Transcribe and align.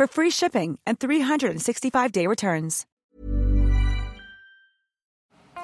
for 0.00 0.06
free 0.06 0.30
shipping 0.30 0.78
and 0.86 0.98
365-day 0.98 2.26
returns. 2.26 2.86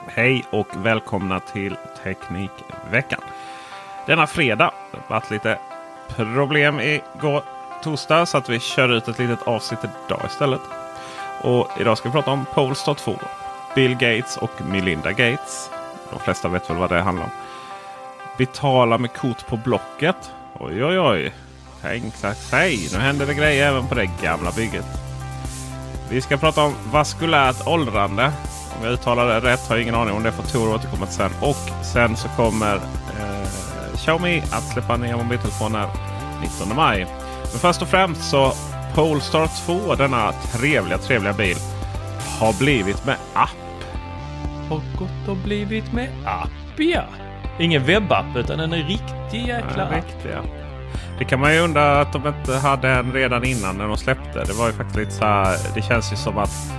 Hej 0.06 0.44
och 0.50 0.66
välkomna 0.86 1.40
till 1.40 1.76
Teknikveckan. 2.02 3.20
Denna 4.06 4.26
fredag, 4.26 4.74
det 4.90 4.98
har 4.98 5.14
varit 5.14 5.30
lite 5.30 5.58
problem 6.08 6.80
igår 6.80 7.42
torsdag 7.82 8.26
så 8.26 8.38
att 8.38 8.48
vi 8.48 8.60
kör 8.60 8.96
ut 8.96 9.08
ett 9.08 9.18
litet 9.18 9.42
avsnitt 9.42 9.80
idag 10.06 10.22
istället. 10.26 10.60
Och 11.42 11.68
idag 11.80 11.98
ska 11.98 12.08
vi 12.08 12.12
prata 12.12 12.30
om 12.30 12.44
Polestar 12.54 12.94
2. 12.94 13.14
Bill 13.74 13.92
Gates 13.92 14.36
och 14.36 14.50
Melinda 14.70 15.10
Gates. 15.10 15.70
De 16.10 16.20
flesta 16.20 16.48
vet 16.48 16.70
väl 16.70 16.76
vad 16.76 16.90
det 16.90 17.00
handlar 17.00 17.24
om. 17.24 17.30
Betala 18.38 18.98
med 18.98 19.12
kort 19.12 19.46
på 19.46 19.56
Blocket. 19.56 20.32
Oj 20.60 20.84
oj 20.84 21.00
oj. 21.00 21.32
Tänk 21.88 22.14
hej, 22.52 22.88
nu 22.92 22.98
händer 22.98 23.26
det 23.26 23.34
grejer 23.34 23.66
även 23.68 23.86
på 23.86 23.94
det 23.94 24.08
gamla 24.22 24.52
bygget. 24.52 24.84
Vi 26.10 26.20
ska 26.20 26.36
prata 26.36 26.62
om 26.62 26.74
vaskulärt 26.92 27.66
åldrande. 27.66 28.32
Om 28.78 28.84
jag 28.84 28.92
uttalar 28.92 29.26
det 29.26 29.40
rätt 29.40 29.68
har 29.68 29.76
jag 29.76 29.82
ingen 29.82 29.94
aning 29.94 30.14
om 30.14 30.22
det 30.22 30.32
får 30.32 30.42
Tor 30.42 30.74
återkomma 30.74 31.06
till 31.06 31.14
sen. 31.14 31.30
Och 31.40 31.56
sen 31.84 32.16
så 32.16 32.28
kommer 32.28 32.74
eh, 32.76 33.96
Xiaomi 33.96 34.42
att 34.52 34.72
släppa 34.72 34.96
nya 34.96 35.16
mobiltelefoner 35.16 35.88
19 36.42 36.76
maj. 36.76 37.06
Men 37.52 37.60
först 37.60 37.82
och 37.82 37.88
främst 37.88 38.30
så 38.30 38.52
Polestar 38.94 39.48
2, 39.66 39.94
denna 39.94 40.32
trevliga 40.32 40.98
trevliga 40.98 41.32
bil, 41.32 41.56
har 42.40 42.52
blivit 42.58 43.04
med 43.04 43.16
app. 43.34 43.50
Har 44.68 44.80
gått 44.98 45.28
och 45.28 45.36
blivit 45.36 45.92
med 45.92 46.08
app 46.24 46.50
ja. 46.80 47.04
Ingen 47.58 47.84
webbapp 47.84 48.36
utan 48.36 48.60
en 48.60 48.72
riktig 48.72 49.46
jäkla 49.46 49.72
Ja, 49.76 49.82
app. 49.82 49.94
riktiga. 49.94 50.42
Det 51.18 51.24
kan 51.24 51.40
man 51.40 51.54
ju 51.54 51.60
undra 51.60 52.00
att 52.00 52.12
de 52.12 52.26
inte 52.26 52.52
hade 52.52 52.88
en 52.88 53.12
redan 53.12 53.44
innan 53.44 53.78
när 53.78 53.88
de 53.88 53.96
släppte. 53.96 54.44
Det 54.44 54.52
var 54.52 54.66
ju 54.66 54.72
faktiskt 54.72 54.98
lite 54.98 55.10
så 55.10 55.24
här, 55.24 55.56
Det 55.74 55.82
känns 55.82 56.12
ju 56.12 56.16
som 56.16 56.38
att 56.38 56.72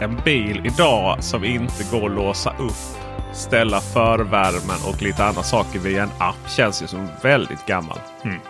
en 0.00 0.20
bil 0.24 0.62
idag 0.64 1.24
som 1.24 1.44
inte 1.44 1.84
går 1.90 2.10
att 2.10 2.16
låsa 2.16 2.50
upp, 2.50 3.00
ställa 3.32 3.80
förvärmen 3.80 4.76
och 4.88 5.02
lite 5.02 5.24
andra 5.24 5.42
saker 5.42 5.78
via 5.78 6.02
en 6.02 6.10
app 6.18 6.50
känns 6.50 6.82
ju 6.82 6.86
som 6.86 7.08
väldigt 7.22 7.66
gammal. 7.66 7.98
Mm. 8.24 8.40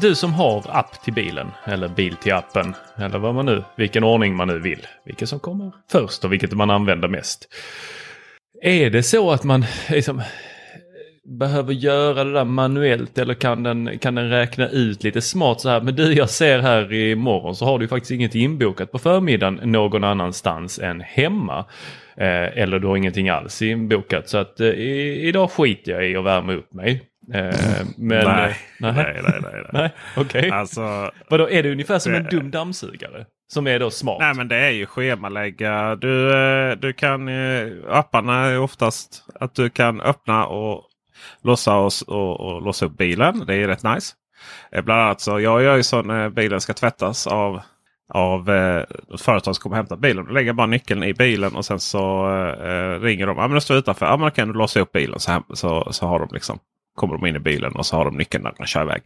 Du 0.00 0.14
som 0.14 0.34
har 0.34 0.64
app 0.68 1.02
till 1.02 1.12
bilen 1.12 1.50
eller 1.64 1.88
bil 1.88 2.16
till 2.16 2.32
appen 2.32 2.74
eller 2.96 3.18
vad 3.18 3.34
man 3.34 3.46
nu, 3.46 3.64
vilken 3.76 4.04
ordning 4.04 4.36
man 4.36 4.48
nu 4.48 4.58
vill. 4.58 4.86
Vilket 5.04 5.28
som 5.28 5.40
kommer 5.40 5.72
först 5.90 6.24
och 6.24 6.32
vilket 6.32 6.52
man 6.52 6.70
använder 6.70 7.08
mest. 7.08 7.48
Är 8.62 8.90
det 8.90 9.02
så 9.02 9.30
att 9.30 9.44
man 9.44 9.64
liksom 9.88 10.22
behöver 11.28 11.72
göra 11.72 12.24
det 12.24 12.32
där 12.32 12.44
manuellt 12.44 13.18
eller 13.18 13.34
kan 13.34 13.62
den, 13.62 13.98
kan 13.98 14.14
den 14.14 14.30
räkna 14.30 14.68
ut 14.68 15.04
lite 15.04 15.20
smart 15.20 15.60
så 15.60 15.68
här. 15.68 15.80
Men 15.80 15.94
du 15.96 16.12
jag 16.12 16.30
ser 16.30 16.58
här 16.58 16.92
imorgon 16.92 17.54
så 17.56 17.64
har 17.64 17.78
du 17.78 17.88
faktiskt 17.88 18.10
inget 18.10 18.34
inbokat 18.34 18.92
på 18.92 18.98
förmiddagen 18.98 19.60
någon 19.62 20.04
annanstans 20.04 20.78
än 20.78 21.00
hemma. 21.00 21.64
Eh, 22.16 22.58
eller 22.58 22.78
du 22.78 22.86
har 22.86 22.96
ingenting 22.96 23.28
alls 23.28 23.62
inbokat. 23.62 24.28
Så 24.28 24.38
att 24.38 24.60
eh, 24.60 24.66
i, 24.66 25.20
idag 25.28 25.50
skiter 25.50 25.92
jag 25.92 26.08
i 26.10 26.16
att 26.16 26.24
värma 26.24 26.52
upp 26.52 26.72
mig. 26.74 27.02
Eh, 27.34 27.54
men, 27.96 28.24
nej, 28.24 28.56
nej, 28.80 28.92
nej, 28.94 29.16
nej, 29.22 29.40
nej. 29.42 29.64
Nej, 29.72 29.90
okej. 30.16 30.50
Alltså, 30.50 31.10
Vadå, 31.30 31.50
är 31.50 31.62
det 31.62 31.72
ungefär 31.72 31.98
som 31.98 32.14
en 32.14 32.24
det- 32.24 32.30
dum 32.30 32.50
dammsugare? 32.50 33.24
Som 33.52 33.66
är 33.66 33.78
då 33.78 33.90
smart? 33.90 34.16
Nej 34.20 34.34
men 34.34 34.48
det 34.48 34.56
är 34.56 34.70
ju 34.70 34.86
schemalägga. 34.86 35.96
Du, 35.96 36.32
eh, 36.36 36.76
du 36.78 36.92
kan, 36.92 37.28
apparna 37.88 38.46
är 38.46 38.58
oftast 38.60 39.24
att 39.40 39.54
du 39.54 39.70
kan 39.70 40.00
öppna 40.00 40.46
och 40.46 40.84
låsa 41.42 41.76
och, 41.76 41.92
och, 42.06 42.40
och 42.40 42.62
låsa 42.62 42.86
upp 42.86 42.96
bilen. 42.96 43.44
Det 43.46 43.54
är 43.54 43.68
rätt 43.68 43.82
nice. 43.82 44.14
Eh, 44.72 44.84
bland 44.84 45.00
annat 45.00 45.20
så 45.20 45.40
jag 45.40 45.62
gör 45.62 45.76
ju 45.76 45.82
så 45.82 46.02
när 46.02 46.30
bilen 46.30 46.60
ska 46.60 46.74
tvättas 46.74 47.26
av, 47.26 47.60
av 48.14 48.50
eh, 48.50 48.84
företag 49.18 49.56
som 49.56 49.62
kommer 49.62 49.76
hämta 49.76 49.96
bilen. 49.96 50.24
Då 50.24 50.32
lägger 50.32 50.46
jag 50.46 50.56
bara 50.56 50.66
nyckeln 50.66 51.02
i 51.02 51.14
bilen 51.14 51.56
och 51.56 51.64
sen 51.64 51.80
så 51.80 52.30
eh, 52.30 52.70
eh 52.70 53.00
ringer 53.00 53.26
de. 53.26 53.38
Ja 53.38 53.48
men 53.48 53.60
står 53.60 53.76
utanför. 53.76 54.06
Ja 54.06 54.16
men 54.16 54.24
då 54.24 54.30
kan 54.30 54.48
du 54.48 54.54
låsa 54.54 54.80
upp 54.80 54.92
bilen. 54.92 55.20
Så, 55.20 55.42
så, 55.54 55.92
så 55.92 56.06
har 56.06 56.18
de 56.18 56.28
liksom 56.32 56.58
kommer 56.98 57.14
de 57.14 57.26
in 57.26 57.36
i 57.36 57.38
bilen 57.38 57.72
och 57.76 57.86
så 57.86 57.96
har 57.96 58.04
de 58.04 58.16
nyckeln 58.16 58.44
när 58.44 58.54
de 58.58 58.66
kör 58.66 58.82
iväg. 58.82 59.02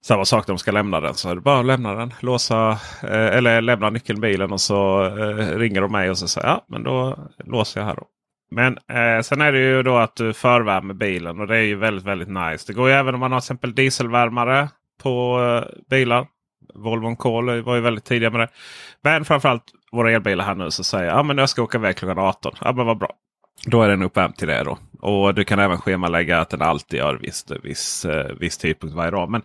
Samma 0.00 0.24
sak 0.24 0.46
när 0.46 0.54
de 0.54 0.58
ska 0.58 0.72
lämna 0.72 1.00
den. 1.00 1.14
Så 1.14 1.28
är 1.28 1.34
det 1.34 1.40
bara 1.40 1.60
att 1.60 1.66
lämna 1.66 1.94
den. 1.94 2.14
Låsa, 2.20 2.78
eh, 3.02 3.36
eller 3.36 3.60
lämna 3.60 3.90
nyckeln 3.90 4.18
i 4.18 4.20
bilen 4.20 4.52
och 4.52 4.60
så 4.60 5.04
eh, 5.04 5.58
ringer 5.58 5.80
de 5.80 5.92
mig 5.92 6.10
och 6.10 6.18
så 6.18 6.28
säger 6.28 6.48
ja 6.48 6.64
men 6.68 6.82
då 6.82 7.18
låser 7.44 7.80
jag 7.80 7.86
här 7.86 7.94
då. 7.94 8.06
Men 8.54 8.78
eh, 8.88 9.22
sen 9.22 9.40
är 9.40 9.52
det 9.52 9.58
ju 9.58 9.82
då 9.82 9.96
att 9.96 10.16
du 10.16 10.32
förvärmer 10.32 10.94
bilen 10.94 11.40
och 11.40 11.46
det 11.46 11.56
är 11.56 11.62
ju 11.62 11.76
väldigt 11.76 12.04
väldigt 12.04 12.28
nice. 12.28 12.64
Det 12.66 12.72
går 12.72 12.88
ju 12.88 12.94
även 12.94 13.14
om 13.14 13.20
man 13.20 13.32
har 13.32 13.40
till 13.40 13.44
exempel 13.44 13.74
dieselvärmare 13.74 14.68
på 15.02 15.42
eh, 15.42 15.80
bilar. 15.90 16.26
Volvo 16.74 17.16
Call 17.16 17.62
var 17.62 17.74
ju 17.74 17.80
väldigt 17.80 18.04
tidiga 18.04 18.30
med 18.30 18.40
det. 18.40 18.48
Men 19.02 19.24
framförallt 19.24 19.64
våra 19.92 20.12
elbilar 20.12 20.44
här 20.44 20.54
nu 20.54 20.70
så 20.70 20.84
säger 20.84 21.10
jag 21.10 21.26
men 21.26 21.38
jag 21.38 21.48
ska 21.48 21.62
åka 21.62 21.78
iväg 21.78 21.96
klockan 21.96 22.18
18. 22.18 22.52
Ja 22.60 22.72
men 22.72 22.86
vad 22.86 22.98
bra. 22.98 23.10
Då 23.66 23.82
är 23.82 23.88
den 23.88 24.02
uppvärmd 24.02 24.36
till 24.36 24.48
det 24.48 24.62
då. 24.64 24.78
Och 25.00 25.34
du 25.34 25.44
kan 25.44 25.58
även 25.58 25.78
schemalägga 25.78 26.40
att 26.40 26.50
den 26.50 26.62
alltid 26.62 26.98
gör 26.98 27.14
viss, 27.14 27.46
viss, 27.62 28.04
eh, 28.04 28.34
viss 28.40 28.58
tidpunkt 28.58 28.96
varje 28.96 29.10
dag. 29.10 29.30
Men 29.30 29.42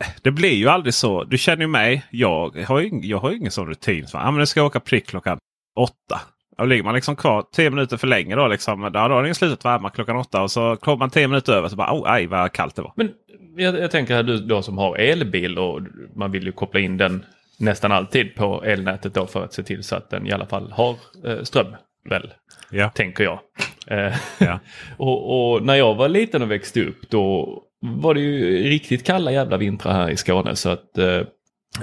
eh, 0.00 0.06
det 0.22 0.30
blir 0.30 0.54
ju 0.54 0.68
aldrig 0.68 0.94
så. 0.94 1.24
Du 1.24 1.38
känner 1.38 1.62
ju 1.62 1.68
mig. 1.68 2.04
Jag 2.10 2.64
har 2.68 2.80
ju, 2.80 3.00
jag 3.02 3.18
har 3.18 3.30
ju 3.30 3.36
ingen 3.36 3.50
sån 3.50 3.66
rutin. 3.66 4.06
Så, 4.06 4.18
ah, 4.18 4.30
men 4.30 4.38
nu 4.38 4.46
ska 4.46 4.60
jag 4.60 4.66
åka 4.66 4.80
prick 4.80 5.06
klockan 5.06 5.38
åtta. 5.76 6.20
Och 6.60 6.68
ligger 6.68 6.82
man 6.82 6.94
liksom 6.94 7.16
kvar 7.16 7.44
tio 7.52 7.70
minuter 7.70 7.96
för 7.96 8.06
länge 8.06 8.36
då, 8.36 8.48
liksom, 8.48 8.90
då 8.92 8.98
har 8.98 9.22
den 9.22 9.34
slutat 9.34 9.64
värma 9.64 9.90
klockan 9.90 10.16
åtta. 10.16 10.42
Och 10.42 10.50
så 10.50 10.76
kommer 10.76 10.96
man 10.96 11.10
tio 11.10 11.28
minuter 11.28 11.52
över 11.52 11.68
så 11.68 11.76
bara 11.76 11.92
oh, 11.92 12.10
aj 12.12 12.26
vad 12.26 12.52
kallt 12.52 12.76
det 12.76 12.82
var. 12.82 12.92
Men 12.96 13.10
jag, 13.56 13.78
jag 13.78 13.90
tänker 13.90 14.14
här 14.14 14.22
du 14.22 14.38
då 14.38 14.62
som 14.62 14.78
har 14.78 14.96
elbil 14.96 15.58
och 15.58 15.80
man 16.16 16.32
vill 16.32 16.44
ju 16.44 16.52
koppla 16.52 16.80
in 16.80 16.96
den 16.96 17.24
nästan 17.58 17.92
alltid 17.92 18.34
på 18.34 18.64
elnätet 18.64 19.14
då 19.14 19.26
för 19.26 19.44
att 19.44 19.52
se 19.52 19.62
till 19.62 19.82
så 19.84 19.96
att 19.96 20.10
den 20.10 20.26
i 20.26 20.32
alla 20.32 20.46
fall 20.46 20.72
har 20.72 20.96
eh, 21.26 21.42
ström. 21.42 21.74
Väl, 22.08 22.32
Ja. 22.70 22.88
tänker 22.88 23.24
jag. 23.24 23.38
Eh, 23.86 24.16
Ja. 24.38 24.58
och, 24.96 25.52
och 25.52 25.62
när 25.62 25.74
jag 25.74 25.94
var 25.94 26.08
liten 26.08 26.42
och 26.42 26.50
växte 26.50 26.84
upp 26.84 27.10
då 27.10 27.58
var 27.82 28.14
det 28.14 28.20
ju 28.20 28.62
riktigt 28.68 29.06
kalla 29.06 29.32
jävla 29.32 29.56
vintrar 29.56 29.92
här 29.92 30.10
i 30.10 30.16
Skåne 30.16 30.56
så 30.56 30.68
att 30.68 30.98
eh, 30.98 31.20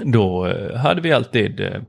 då 0.04 0.46
eh, 0.46 0.76
hade 0.76 1.00
vi 1.00 1.12
alltid 1.12 1.60
eh, 1.60 1.82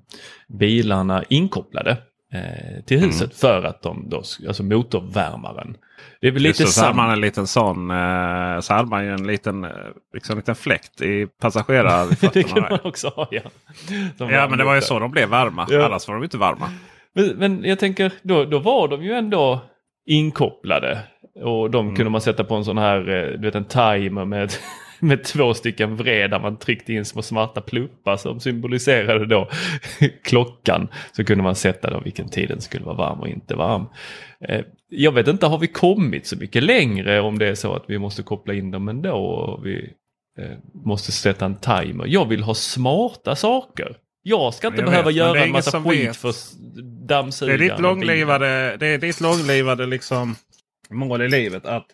bilarna 0.59 1.23
inkopplade. 1.29 1.97
Eh, 2.33 2.83
till 2.85 2.99
huset 2.99 3.35
för 3.35 3.63
att 3.63 3.81
de 3.81 4.09
då, 4.09 4.17
alltså 4.47 4.63
motorvärmaren. 4.63 5.77
Det 6.21 6.27
är 6.27 6.31
väl 6.31 6.41
lite 6.41 6.65
så, 6.65 6.71
så 6.71 6.81
hade 6.81 6.93
samma. 6.93 7.03
man 7.03 7.13
en 7.13 7.21
liten 7.21 7.47
sån. 7.47 7.91
Eh, 7.91 8.59
så 8.59 8.73
hade 8.73 8.89
man 8.89 9.05
ju 9.05 9.11
en 9.11 9.27
liten, 9.27 9.63
eh, 9.63 9.71
liksom, 10.13 10.33
en 10.33 10.37
liten 10.37 10.55
fläkt 10.55 11.01
i 11.01 11.27
passagerarfötterna. 11.41 12.31
det 12.33 12.43
kan 12.43 12.61
där. 12.61 12.69
man 12.69 12.79
också 12.83 13.07
ha 13.07 13.27
ja. 13.31 13.41
Som 14.17 14.29
Ja 14.29 14.47
men 14.47 14.57
det 14.57 14.63
var 14.63 14.75
ju 14.75 14.81
så 14.81 14.99
de 14.99 15.11
blev 15.11 15.29
varma. 15.29 15.67
Ja. 15.69 15.85
Annars 15.85 16.07
var 16.07 16.15
de 16.15 16.23
inte 16.23 16.37
varma. 16.37 16.71
Men, 17.13 17.27
men 17.27 17.63
jag 17.63 17.79
tänker, 17.79 18.11
då, 18.21 18.45
då 18.45 18.59
var 18.59 18.87
de 18.87 19.03
ju 19.03 19.13
ändå 19.13 19.61
inkopplade. 20.05 20.99
Och 21.43 21.71
de 21.71 21.95
kunde 21.95 22.09
man 22.09 22.21
sätta 22.21 22.43
på 22.43 22.55
en 22.55 22.65
sån 22.65 22.77
här, 22.77 23.09
eh, 23.09 23.39
du 23.39 23.47
vet 23.47 23.55
en 23.55 23.65
timer 23.65 24.25
med, 24.25 24.53
med 24.99 25.23
två 25.23 25.53
stycken 25.53 25.95
vred 25.95 26.29
där 26.31 26.39
man 26.39 26.57
tryckte 26.57 26.93
in 26.93 27.05
små 27.05 27.21
svarta 27.21 27.61
pluppar 27.61 28.17
som 28.17 28.39
symboliserade 28.39 29.25
då 29.25 29.49
klockan. 30.23 30.87
Så 31.11 31.23
kunde 31.23 31.43
man 31.43 31.55
sätta 31.55 31.89
då 31.89 31.99
vilken 31.99 32.29
tid 32.29 32.49
den 32.49 32.61
skulle 32.61 32.85
vara 32.85 32.95
varm 32.95 33.19
och 33.19 33.27
inte 33.27 33.55
varm. 33.55 33.85
Eh, 34.47 34.61
Jag 34.89 35.11
vet 35.11 35.27
inte, 35.27 35.45
har 35.47 35.57
vi 35.57 35.67
kommit 35.67 36.27
så 36.27 36.37
mycket 36.37 36.63
längre 36.63 37.21
om 37.21 37.39
det 37.39 37.47
är 37.47 37.55
så 37.55 37.73
att 37.73 37.83
vi 37.87 37.97
måste 37.97 38.23
koppla 38.23 38.53
in 38.53 38.71
dem 38.71 38.87
ändå 38.89 39.11
och 39.13 39.65
vi 39.65 39.93
eh, 40.39 40.57
måste 40.85 41.11
sätta 41.11 41.45
en 41.45 41.55
timer. 41.55 42.05
Jag 42.07 42.25
vill 42.27 42.43
ha 42.43 42.53
smarta 42.53 43.35
saker. 43.35 43.95
Jag 44.23 44.53
ska 44.53 44.67
inte 44.67 44.79
Jag 44.81 44.89
behöva 44.89 45.07
vet, 45.07 45.15
göra 45.15 45.43
en 45.43 45.51
massa 45.51 45.83
skit 45.83 46.07
vet. 46.09 46.15
för 46.17 46.29
s- 46.29 46.53
Det 46.75 46.81
dammsugaren. 47.07 47.61
är 47.61 47.69
ditt 47.69 47.79
långlivade, 47.79 48.77
det 48.79 48.87
är 48.87 48.97
ditt 48.97 49.21
långlivade 49.21 49.85
liksom, 49.85 50.35
mål 50.89 51.21
i 51.21 51.29
livet. 51.29 51.65
Att 51.65 51.85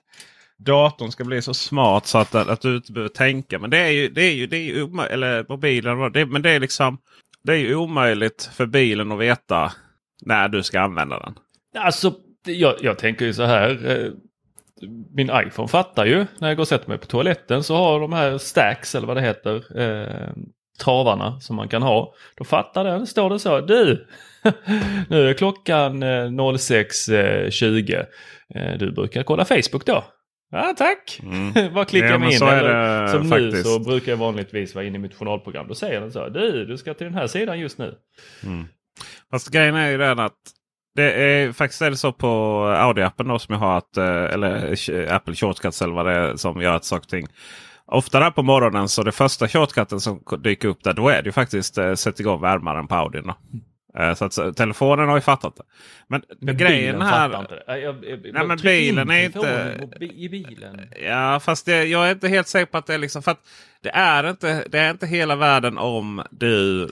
datorn 0.57 1.11
ska 1.11 1.23
bli 1.23 1.41
så 1.41 1.53
smart 1.53 2.05
så 2.05 2.17
att, 2.17 2.35
att 2.35 2.61
du 2.61 2.75
inte 2.75 2.91
behöver 2.91 3.09
tänka. 3.09 3.59
Men 3.59 3.69
det 3.69 3.77
är 3.77 3.91
ju, 3.91 4.09
det 4.09 4.21
är 4.21 4.33
ju, 4.33 4.47
det 4.47 4.57
är 4.57 4.61
ju 4.61 4.87
eller 5.09 5.45
mobilen. 5.49 6.11
Det, 6.11 6.25
men 6.25 6.41
det 6.41 6.51
är 6.51 6.59
liksom 6.59 6.97
det 7.45 7.53
är 7.53 7.57
ju 7.57 7.75
omöjligt 7.75 8.49
för 8.53 8.65
bilen 8.65 9.11
att 9.11 9.19
veta 9.19 9.71
när 10.21 10.47
du 10.47 10.63
ska 10.63 10.81
använda 10.81 11.19
den. 11.19 11.33
Alltså, 11.77 12.13
jag, 12.47 12.75
jag 12.81 12.97
tänker 12.97 13.25
ju 13.25 13.33
så 13.33 13.43
här. 13.43 13.89
Eh, 13.89 14.11
min 15.13 15.31
iPhone 15.33 15.67
fattar 15.67 16.05
ju 16.05 16.25
när 16.39 16.47
jag 16.47 16.57
går 16.57 16.63
och 16.63 16.67
sätter 16.67 16.89
mig 16.89 16.97
på 16.97 17.05
toaletten 17.05 17.63
så 17.63 17.75
har 17.75 17.99
de 17.99 18.13
här 18.13 18.37
stacks 18.37 18.95
eller 18.95 19.07
vad 19.07 19.17
det 19.17 19.21
heter. 19.21 19.79
Eh, 19.81 20.33
travarna 20.83 21.39
som 21.39 21.55
man 21.55 21.67
kan 21.67 21.81
ha. 21.81 22.13
Då 22.35 22.43
fattar 22.43 22.83
den, 22.83 23.07
står 23.07 23.29
det 23.29 23.39
så. 23.39 23.61
Du, 23.61 24.07
nu 25.09 25.29
är 25.29 25.33
klockan 25.33 26.03
eh, 26.03 26.07
06.20. 26.07 28.05
Eh, 28.55 28.77
du 28.77 28.91
brukar 28.91 29.23
kolla 29.23 29.45
Facebook 29.45 29.85
då? 29.85 30.03
Ja 30.55 30.73
tack! 30.77 31.19
Bara 31.73 31.85
klickar 31.85 32.07
Ja, 32.07 32.17
mig 32.17 32.35
in. 32.35 32.43
Eller, 32.43 33.07
som 33.07 33.23
nu 33.23 33.29
faktiskt. 33.29 33.67
så 33.67 33.79
brukar 33.79 34.11
jag 34.11 34.17
vanligtvis 34.17 34.75
vara 34.75 34.85
inne 34.85 34.95
i 34.95 34.99
mitt 34.99 35.15
journalprogram. 35.15 35.67
Då 35.67 35.75
säger 35.75 36.01
den 36.01 36.11
så. 36.11 36.29
Du, 36.29 36.65
du 36.65 36.77
ska 36.77 36.93
till 36.93 37.05
den 37.05 37.13
här 37.13 37.27
sidan 37.27 37.59
just 37.59 37.77
nu. 37.77 37.95
Fast 39.31 39.49
grejen 39.51 39.75
är 39.75 39.89
ju 39.91 39.97
den 39.97 40.19
att 40.19 40.33
det 40.95 41.11
är 41.11 41.51
faktiskt 41.51 41.81
är 41.81 41.89
det 41.89 41.97
så 41.97 42.11
på 42.11 42.27
Audi-appen 42.77 43.27
då 43.27 43.39
som 43.39 43.53
jag 43.53 43.59
har 43.59 43.77
att, 43.77 43.97
eh, 43.97 44.05
eller 44.05 44.75
Apple 45.13 45.35
Shortcuts 45.35 45.81
eller 45.81 45.93
vad 45.93 46.05
det 46.05 46.11
är 46.11 46.35
som 46.35 46.61
gör 46.61 46.73
att 46.73 46.85
saker 46.85 47.05
och 47.05 47.09
ting. 47.09 47.27
Ofta 47.85 48.19
där 48.19 48.31
på 48.31 48.43
morgonen 48.43 48.89
så 48.89 49.03
det 49.03 49.11
första 49.11 49.47
shortcutten 49.47 49.99
som 49.99 50.23
dyker 50.43 50.67
upp 50.67 50.83
där 50.83 50.93
då 50.93 51.09
är 51.09 51.21
det 51.21 51.25
ju 51.25 51.31
faktiskt 51.31 51.77
eh, 51.77 51.93
sätt 51.93 52.19
igång 52.19 52.41
värmaren 52.41 52.87
på 52.87 52.95
Audin. 52.95 53.23
Då. 53.27 53.35
Eh, 53.99 54.13
så 54.13 54.25
att 54.25 54.57
telefonen 54.57 55.09
har 55.09 55.15
ju 55.15 55.21
fattat 55.21 55.55
det. 55.55 55.63
Men, 56.07 56.21
Men 56.39 56.57
grejen 56.57 57.01
här. 57.01 57.29
Jag, 57.67 57.81
jag, 57.81 58.05
jag, 58.05 58.33
Nej, 58.33 58.47
men 58.47 58.57
bilen 58.57 59.09
är 59.09 59.25
inte- 59.25 59.79
i 60.01 60.29
bilen. 60.29 60.81
Ja, 61.03 61.39
fast 61.39 61.65
det, 61.65 61.85
jag 61.85 62.07
är 62.07 62.11
inte 62.11 62.27
helt 62.27 62.47
säker 62.47 62.65
på 62.65 62.77
att 62.77 62.85
det 62.87 62.93
är 62.93 62.97
liksom 62.97 63.23
för 63.23 63.31
att 63.31 63.39
det 63.81 63.89
är 63.89 64.29
inte, 64.29 64.63
det 64.69 64.79
är 64.79 64.91
inte 64.91 65.07
hela 65.07 65.35
världen 65.35 65.77
om 65.77 66.23
du 66.31 66.83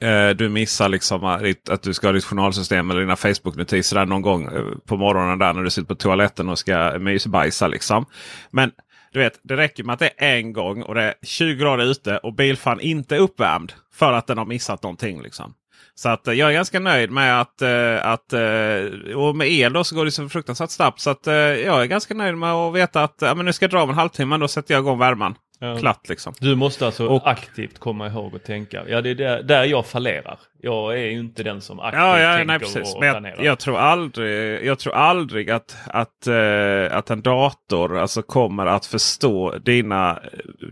eh, 0.00 0.28
du 0.28 0.48
missar 0.48 0.88
liksom 0.88 1.24
att, 1.24 1.82
du 1.82 1.94
ska 1.94 2.06
ha 2.06 2.12
ditt 2.12 2.24
journalsystem 2.24 2.90
eller 2.90 3.00
dina 3.00 3.14
Facebook-notiser 3.14 4.06
någon 4.06 4.22
gång 4.22 4.44
eh, 4.44 4.62
på 4.86 4.96
morgonen 4.96 5.38
där 5.38 5.52
när 5.52 5.62
du 5.62 5.70
sitter 5.70 5.88
på 5.88 5.94
toaletten 5.94 6.48
och 6.48 6.58
ska 6.58 6.98
mysbajsa. 6.98 7.68
Liksom. 7.68 8.06
Men 8.50 8.72
du 9.12 9.18
vet, 9.18 9.40
det 9.42 9.56
räcker 9.56 9.84
med 9.84 9.92
att 9.92 9.98
det 9.98 10.10
är 10.16 10.36
en 10.36 10.52
gång 10.52 10.82
och 10.82 10.94
det 10.94 11.02
är 11.02 11.14
20 11.22 11.54
grader 11.54 11.84
ute 11.84 12.18
och 12.18 12.34
bilfan 12.34 12.80
inte 12.80 13.16
är 13.16 13.20
uppvärmd 13.20 13.72
för 13.94 14.12
att 14.12 14.26
den 14.26 14.38
har 14.38 14.46
missat 14.46 14.82
någonting. 14.82 15.22
Liksom. 15.22 15.54
Så 15.94 16.08
att 16.08 16.28
eh, 16.28 16.34
jag 16.34 16.48
är 16.48 16.52
ganska 16.52 16.80
nöjd 16.80 17.10
med 17.10 17.40
att, 17.40 17.62
eh, 17.62 18.06
att 18.06 18.32
eh, 18.32 19.16
och 19.16 19.36
med 19.36 19.48
el 19.48 19.72
då 19.72 19.84
så 19.84 19.94
går 19.96 20.04
det 20.04 20.10
så 20.10 20.28
fruktansvärt 20.28 20.70
snabbt. 20.70 21.00
Så 21.00 21.10
att 21.10 21.26
jag 21.26 21.82
är 21.82 21.84
ganska 21.84 22.14
nöjd 22.14 22.36
med 22.36 22.52
att 22.52 22.74
veta 22.74 23.02
att 23.02 23.16
ja, 23.20 23.34
men 23.34 23.46
nu 23.46 23.52
ska 23.52 23.64
jag 23.64 23.70
dra 23.70 23.82
om 23.82 23.90
en 23.90 23.96
halvtimme. 23.96 24.36
Då 24.36 24.48
sätter 24.48 24.74
jag 24.74 24.80
igång 24.80 24.98
värmen. 24.98 25.34
Ja. 25.58 25.76
Klart 25.76 26.08
liksom. 26.08 26.32
Du 26.40 26.54
måste 26.54 26.86
alltså 26.86 27.06
Och- 27.06 27.28
aktivt 27.30 27.78
komma 27.78 28.06
ihåg 28.06 28.34
och 28.34 28.42
tänka. 28.44 28.82
Ja, 28.88 29.00
det 29.00 29.10
är 29.10 29.14
där, 29.14 29.42
där 29.42 29.64
jag 29.64 29.86
fallerar. 29.86 30.38
Jag 30.60 30.92
är 30.94 31.06
ju 31.06 31.18
inte 31.18 31.42
den 31.42 31.60
som 31.60 31.80
aktivt 31.80 32.00
Ja, 32.00 32.20
ja 32.20 32.30
tänker 32.36 32.44
nej, 32.46 32.58
precis. 32.58 32.94
och 32.94 33.00
Men 33.00 33.12
planerar. 33.12 33.36
jag, 33.36 33.44
jag 33.46 33.58
tror 33.58 33.78
aldrig, 33.78 34.66
jag 34.66 34.78
tror 34.78 34.94
aldrig 34.94 35.50
att, 35.50 35.76
att, 35.86 36.26
eh, 36.26 36.96
att 36.98 37.10
en 37.10 37.22
dator 37.22 37.98
alltså 37.98 38.22
kommer 38.22 38.66
att 38.66 38.86
förstå 38.86 39.54
dina, 39.64 40.18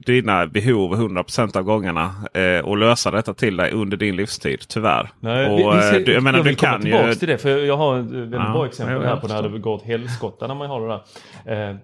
dina 0.07 0.47
behov 0.47 0.95
100% 0.95 1.57
av 1.57 1.63
gångerna 1.63 2.15
eh, 2.35 2.65
och 2.65 2.77
lösa 2.79 3.11
detta 3.11 3.35
till 3.35 3.57
dig 3.57 3.73
under 3.73 3.97
din 3.97 4.17
livstid. 4.17 4.61
Tyvärr. 4.69 5.11
Nej, 5.21 5.47
och, 5.51 5.59
vi, 5.59 5.63
vi 5.63 5.69
eh, 5.71 5.81
ser, 5.81 6.01
du, 6.01 6.13
jag 6.13 6.23
menar, 6.23 6.39
jag 6.39 6.45
vill 6.45 6.57
komma 6.57 6.79
tillbaka 6.79 7.09
ju... 7.09 7.15
till 7.15 7.29
det. 7.29 7.39
För 7.39 7.59
jag 7.59 7.77
har 7.77 7.99
ett 7.99 8.07
väldigt 8.07 8.41
Ja, 8.41 8.53
bra 8.53 8.67
exempel 8.67 8.95
jag- 8.95 9.03
här 9.03 9.09
jag 9.09 9.21
på 9.21 9.29
när 9.29 9.43
det 9.43 9.59
går 9.59 9.75
åt 9.75 9.83
helskotta 9.85 10.47
när 10.47 10.55
man 10.55 10.71
har 10.71 10.81
det 10.89 11.01
där. 11.45 11.71
Eh, 11.71 11.77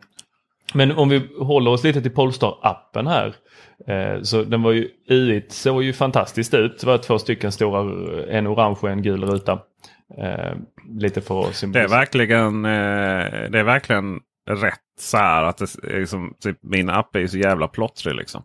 men 0.74 0.92
om 0.92 1.08
vi 1.08 1.28
håller 1.38 1.70
oss 1.70 1.84
lite 1.84 2.02
till 2.02 2.10
Polestar-appen 2.14 3.08
här. 3.08 3.34
Eh, 3.88 4.22
så 4.22 4.42
den 4.42 4.62
var 4.62 4.72
ju 4.72 4.88
UI 5.08 5.46
såg 5.48 5.82
ju 5.82 5.92
fantastiskt 5.92 6.54
ut. 6.54 6.80
Det 6.80 6.86
var 6.86 6.98
två 6.98 7.18
stycken 7.18 7.52
stora, 7.52 7.80
en 8.30 8.46
orange 8.48 8.76
och 8.80 8.90
en 8.90 9.02
gul 9.02 9.24
ruta. 9.24 9.52
Eh, 10.18 10.54
lite 10.98 11.20
för 11.20 11.38
att 11.40 11.44
Det 11.46 11.50
är 11.50 11.52
symbolisera. 11.52 11.98
verkligen, 11.98 12.64
eh, 12.64 13.50
det 13.50 13.58
är 13.58 13.62
verkligen 13.64 14.20
rätt 14.50 14.74
så 15.00 15.16
här 15.16 15.42
att 15.42 15.58
det, 15.58 15.64
är 15.94 16.00
liksom, 16.00 16.34
typ, 16.42 16.58
min 16.62 16.90
app 16.90 17.16
är 17.16 17.26
så 17.26 17.38
jävla 17.38 17.68
plottrig. 17.68 18.14
Liksom. 18.14 18.42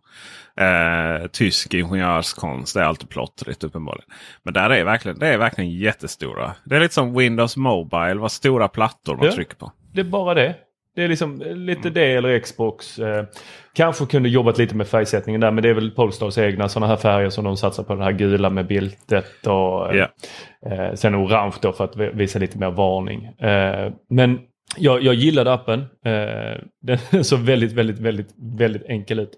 Eh, 0.60 1.28
tysk 1.28 1.74
ingenjörskonst 1.74 2.76
är 2.76 2.82
alltid 2.84 3.10
plottrigt 3.10 3.64
uppenbarligen. 3.64 4.10
Men 4.44 4.54
där 4.54 4.70
är 4.70 4.84
verkligen, 4.84 5.20
det 5.20 5.28
är 5.28 5.38
verkligen 5.38 5.72
jättestora. 5.72 6.56
Det 6.66 6.76
är 6.76 6.80
lite 6.80 6.94
som 6.94 7.18
Windows 7.18 7.58
Mobile. 7.58 8.14
Vad 8.16 8.32
stora 8.32 8.68
plattor 8.68 9.16
man 9.16 9.26
Ja. 9.26 9.32
trycker 9.32 9.56
på. 9.56 9.72
Det 9.94 10.00
är 10.02 10.06
bara 10.06 10.34
det. 10.34 10.56
Det 10.96 11.04
är 11.04 11.08
liksom 11.08 11.42
lite 11.56 11.90
det 11.90 12.12
eller 12.14 12.40
Xbox. 12.40 13.00
Eh, 13.00 13.26
kanske 13.74 14.06
kunde 14.06 14.30
jobbat 14.30 14.58
lite 14.58 14.76
med 14.76 14.88
färgsättningen 14.88 15.42
där 15.42 15.52
men 15.52 15.64
det 15.64 15.70
är 15.70 15.74
väl 15.74 15.92
Polestars 15.92 16.38
egna 16.38 16.70
sådana 16.70 16.88
här 16.88 16.98
färger 16.98 17.30
som 17.30 17.44
de 17.44 17.58
satsar 17.58 17.84
på. 17.84 17.96
Det 17.96 18.04
här 18.04 18.12
gula 18.12 18.50
med 18.50 18.68
bildet 18.68 19.48
och 19.48 19.96
eh, 19.96 19.98
Ja. 19.98 20.08
eh, 20.72 20.94
sen 20.94 21.16
orange 21.16 21.56
då 21.62 21.74
för 21.74 21.84
att 21.84 21.96
vi- 21.96 22.12
visa 22.14 22.40
lite 22.40 22.58
mer 22.58 22.72
varning. 22.72 23.26
Eh, 23.26 23.92
men 24.10 24.40
jag, 24.78 25.04
jag 25.04 25.14
gillade 25.14 25.54
appen. 25.54 25.80
Eh, 26.06 26.62
den 27.12 27.24
såg 27.24 27.40
väldigt, 27.40 27.72
väldigt, 27.72 28.00
väldigt, 28.00 28.30
väldigt 28.58 28.84
enkel 28.86 29.20
ut. 29.20 29.32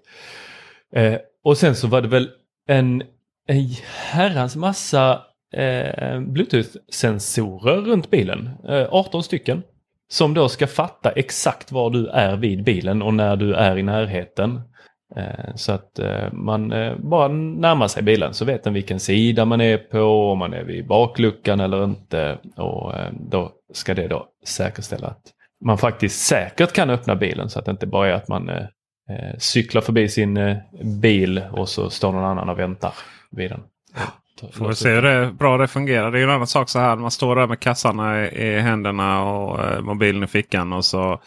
Eh, 0.94 1.14
och 1.44 1.56
sen 1.56 1.74
så 1.74 1.86
var 1.88 2.00
det 2.00 2.08
väl 2.08 2.28
en, 2.68 3.02
en 3.48 3.64
herrans 4.12 4.56
massa 4.56 5.22
eh, 5.54 6.20
Bluetooth-sensorer 6.20 7.76
runt 7.76 8.10
bilen. 8.10 8.50
Eh, 8.68 8.86
18 8.90 9.22
stycken. 9.22 9.62
Som 10.10 10.34
då 10.34 10.48
ska 10.48 10.66
fatta 10.66 11.10
exakt 11.10 11.72
var 11.72 11.90
du 11.90 12.08
är 12.08 12.36
vid 12.36 12.64
bilen 12.64 13.02
och 13.02 13.14
när 13.14 13.36
du 13.36 13.54
är 13.54 13.78
i 13.78 13.82
närheten. 13.82 14.60
Eh, 15.16 15.54
så 15.54 15.72
att 15.72 15.98
eh, 15.98 16.32
man 16.32 16.72
eh, 16.72 16.96
bara 16.96 17.28
närmar 17.28 17.88
sig 17.88 18.02
bilen 18.02 18.34
så 18.34 18.44
vet 18.44 18.64
den 18.64 18.74
vilken 18.74 19.00
sida 19.00 19.44
man 19.44 19.60
är 19.60 19.78
på, 19.78 20.30
om 20.32 20.38
man 20.38 20.52
är 20.52 20.64
vid 20.64 20.86
bakluckan 20.86 21.60
eller 21.60 21.84
inte. 21.84 22.38
Och 22.56 22.92
då 23.30 23.52
ska 23.72 23.94
det 23.94 24.08
då 24.08 24.26
säkerställa 24.46 25.06
att 25.08 25.22
man 25.64 25.78
faktiskt 25.78 26.26
säkert 26.26 26.72
kan 26.72 26.90
öppna 26.90 27.16
bilen 27.16 27.50
så 27.50 27.58
att 27.58 27.64
det 27.64 27.70
inte 27.70 27.86
bara 27.86 28.08
är 28.08 28.12
att 28.12 28.28
man 28.28 28.50
cyklar 29.38 29.80
förbi 29.80 30.08
sin 30.08 30.56
bil 31.00 31.42
och 31.52 31.68
så 31.68 31.90
står 31.90 32.12
någon 32.12 32.24
annan 32.24 32.48
och 32.48 32.58
väntar 32.58 32.94
vid 33.30 33.50
den. 33.50 33.60
Får 34.52 34.68
vi 34.68 34.74
se 34.74 34.90
hur 34.90 35.02
det, 35.02 35.32
bra 35.32 35.58
det 35.58 35.68
fungerar. 35.68 36.10
Det 36.10 36.16
är 36.16 36.20
ju 36.20 36.24
en 36.24 36.30
annan 36.30 36.46
sak 36.46 36.68
så 36.68 36.78
här. 36.78 36.96
Man 36.96 37.10
står 37.10 37.36
där 37.36 37.46
med 37.46 37.60
kassarna 37.60 38.26
i, 38.26 38.46
i 38.46 38.58
händerna 38.58 39.22
och 39.24 39.64
eh, 39.64 39.80
mobilen 39.80 40.22
i 40.22 40.26
fickan. 40.26 40.72
Och 40.72 40.84
så, 40.84 41.20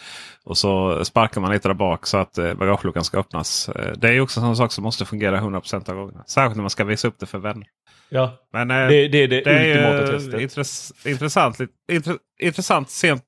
och 0.43 0.57
så 0.57 1.05
sparkar 1.05 1.41
man 1.41 1.51
lite 1.51 1.69
där 1.69 1.73
bak 1.73 2.05
så 2.07 2.17
att 2.17 2.37
eh, 2.37 2.53
bagageluckan 2.53 3.03
ska 3.03 3.19
öppnas. 3.19 3.69
Eh, 3.69 3.93
det 3.97 4.07
är 4.07 4.13
ju 4.13 4.21
också 4.21 4.39
en 4.39 4.45
sån 4.45 4.57
sak 4.57 4.71
som 4.71 4.83
måste 4.83 5.05
fungera 5.05 5.39
100% 5.41 5.89
av 5.89 5.95
gångerna. 5.95 6.23
Särskilt 6.27 6.55
när 6.55 6.63
man 6.63 6.69
ska 6.69 6.83
visa 6.83 7.07
upp 7.07 7.19
det 7.19 7.25
för 7.25 7.37
vänner. 7.37 7.67
Ja, 8.09 8.33
Men 8.53 8.71
eh, 8.71 8.87
det, 8.87 9.07
det 9.07 9.23
är 9.23 9.27
det, 9.27 9.41
det 9.41 9.67
ultimata 9.67 10.07
testet. 10.11 10.41
intress, 10.41 10.93
intressant, 11.05 11.57
intre, 11.91 12.13
intressant 12.41 12.89
sent 12.89 13.23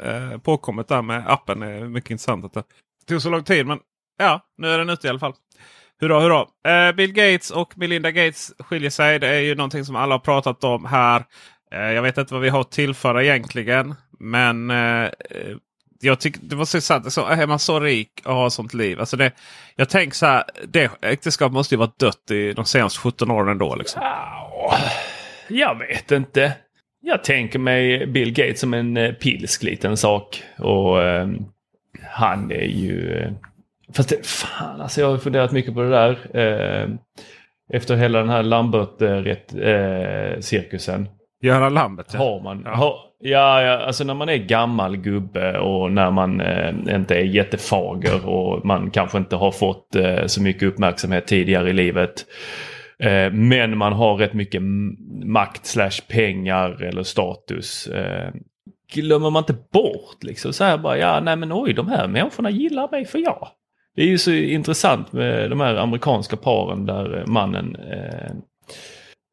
eh, 0.00 0.38
påkommet 0.38 0.88
där 0.88 1.02
med 1.02 1.24
appen. 1.26 1.60
Det 1.60 1.66
är 1.66 1.84
mycket 1.84 2.10
intressant 2.10 2.44
att 2.44 2.52
det 2.52 2.62
tog 3.08 3.22
så 3.22 3.30
lång 3.30 3.44
tid. 3.44 3.66
Men 3.66 3.78
ja, 4.18 4.40
nu 4.58 4.68
är 4.68 4.78
den 4.78 4.90
ute 4.90 5.06
i 5.06 5.10
alla 5.10 5.18
fall. 5.18 5.34
Hurra, 6.00 6.20
hurra. 6.20 6.46
Eh, 6.88 6.94
Bill 6.94 7.12
Gates 7.12 7.50
och 7.50 7.78
Melinda 7.78 8.10
Gates 8.10 8.52
skiljer 8.58 8.90
sig. 8.90 9.18
Det 9.18 9.28
är 9.28 9.40
ju 9.40 9.54
någonting 9.54 9.84
som 9.84 9.96
alla 9.96 10.14
har 10.14 10.18
pratat 10.18 10.64
om 10.64 10.84
här. 10.84 11.24
Eh, 11.72 11.92
jag 11.92 12.02
vet 12.02 12.18
inte 12.18 12.34
vad 12.34 12.42
vi 12.42 12.48
har 12.48 12.60
att 12.60 12.70
tillföra 12.70 13.24
egentligen. 13.24 13.94
Men 14.18 14.70
eh, 14.70 15.08
jag 16.00 16.20
tycker 16.20 16.40
det 16.42 16.56
var 16.56 16.64
så 16.64 16.80
sant. 16.80 17.12
Så, 17.12 17.26
är 17.26 17.46
man 17.46 17.58
så 17.58 17.80
rik 17.80 18.10
och 18.24 18.34
har 18.34 18.50
sånt 18.50 18.74
liv. 18.74 19.00
Alltså 19.00 19.16
det, 19.16 19.32
jag 19.76 19.88
tänker 19.88 20.16
så 20.16 20.26
här. 20.26 20.44
Det 20.68 20.90
äktenskapet 21.02 21.52
måste 21.52 21.74
ju 21.74 21.78
varit 21.78 21.98
dött 21.98 22.30
i 22.30 22.52
de 22.52 22.64
senaste 22.64 23.00
17 23.00 23.30
åren 23.30 23.48
ändå. 23.48 23.74
Liksom. 23.74 24.02
Ja, 24.02 24.78
jag 25.48 25.78
vet 25.78 26.10
inte. 26.10 26.52
Jag 27.00 27.24
tänker 27.24 27.58
mig 27.58 28.06
Bill 28.06 28.32
Gates 28.32 28.60
som 28.60 28.74
en 28.74 28.96
eh, 28.96 29.12
pilsk 29.12 29.62
liten 29.62 29.96
sak. 29.96 30.42
Och 30.58 31.02
eh, 31.02 31.28
han 32.10 32.50
är 32.50 32.68
ju... 32.68 33.18
Eh, 33.18 33.32
Fast 33.94 34.08
det, 34.08 34.26
fan 34.26 34.80
alltså 34.80 35.00
jag 35.00 35.10
har 35.10 35.18
funderat 35.18 35.52
mycket 35.52 35.74
på 35.74 35.82
det 35.82 35.90
där. 35.90 36.36
Eh, 36.36 36.88
efter 37.72 37.96
hela 37.96 38.18
den 38.18 38.28
här 38.28 38.42
Lambert-cirkusen. 38.42 41.02
Eh, 41.02 41.08
Göran 41.42 41.74
Lambert 41.74 42.06
ja. 42.12 42.18
Har 42.18 42.42
man, 42.42 42.62
ja. 42.64 42.74
Har, 42.74 42.94
ja, 43.18 43.62
ja, 43.62 43.78
alltså 43.78 44.04
när 44.04 44.14
man 44.14 44.28
är 44.28 44.36
gammal 44.36 44.96
gubbe 44.96 45.58
och 45.58 45.92
när 45.92 46.10
man 46.10 46.40
eh, 46.40 46.74
inte 46.94 47.14
är 47.14 47.24
jättefager 47.24 48.28
och 48.28 48.66
man 48.66 48.90
kanske 48.90 49.18
inte 49.18 49.36
har 49.36 49.50
fått 49.50 49.96
eh, 49.96 50.26
så 50.26 50.42
mycket 50.42 50.62
uppmärksamhet 50.62 51.26
tidigare 51.26 51.70
i 51.70 51.72
livet. 51.72 52.26
Eh, 52.98 53.32
men 53.32 53.78
man 53.78 53.92
har 53.92 54.16
rätt 54.16 54.32
mycket 54.32 54.62
makt 55.24 55.66
slash 55.66 56.00
pengar 56.08 56.82
eller 56.82 57.02
status. 57.02 57.88
Glömmer 58.92 59.30
man 59.30 59.40
inte 59.40 59.56
bort 59.72 60.22
liksom 60.22 60.52
så 60.52 60.64
här 60.64 60.78
bara 60.78 60.98
ja 60.98 61.20
nej 61.20 61.36
men 61.36 61.52
oj 61.52 61.72
de 61.72 61.88
här 61.88 62.08
människorna 62.08 62.50
gillar 62.50 62.90
mig 62.90 63.04
för 63.04 63.18
jag. 63.18 63.48
Det 63.96 64.02
är 64.02 64.06
ju 64.06 64.18
så 64.18 64.32
intressant 64.32 65.12
med 65.12 65.50
de 65.50 65.60
här 65.60 65.74
amerikanska 65.74 66.36
paren 66.36 66.86
där 66.86 67.24
mannen 67.26 67.76
eh, 67.76 68.32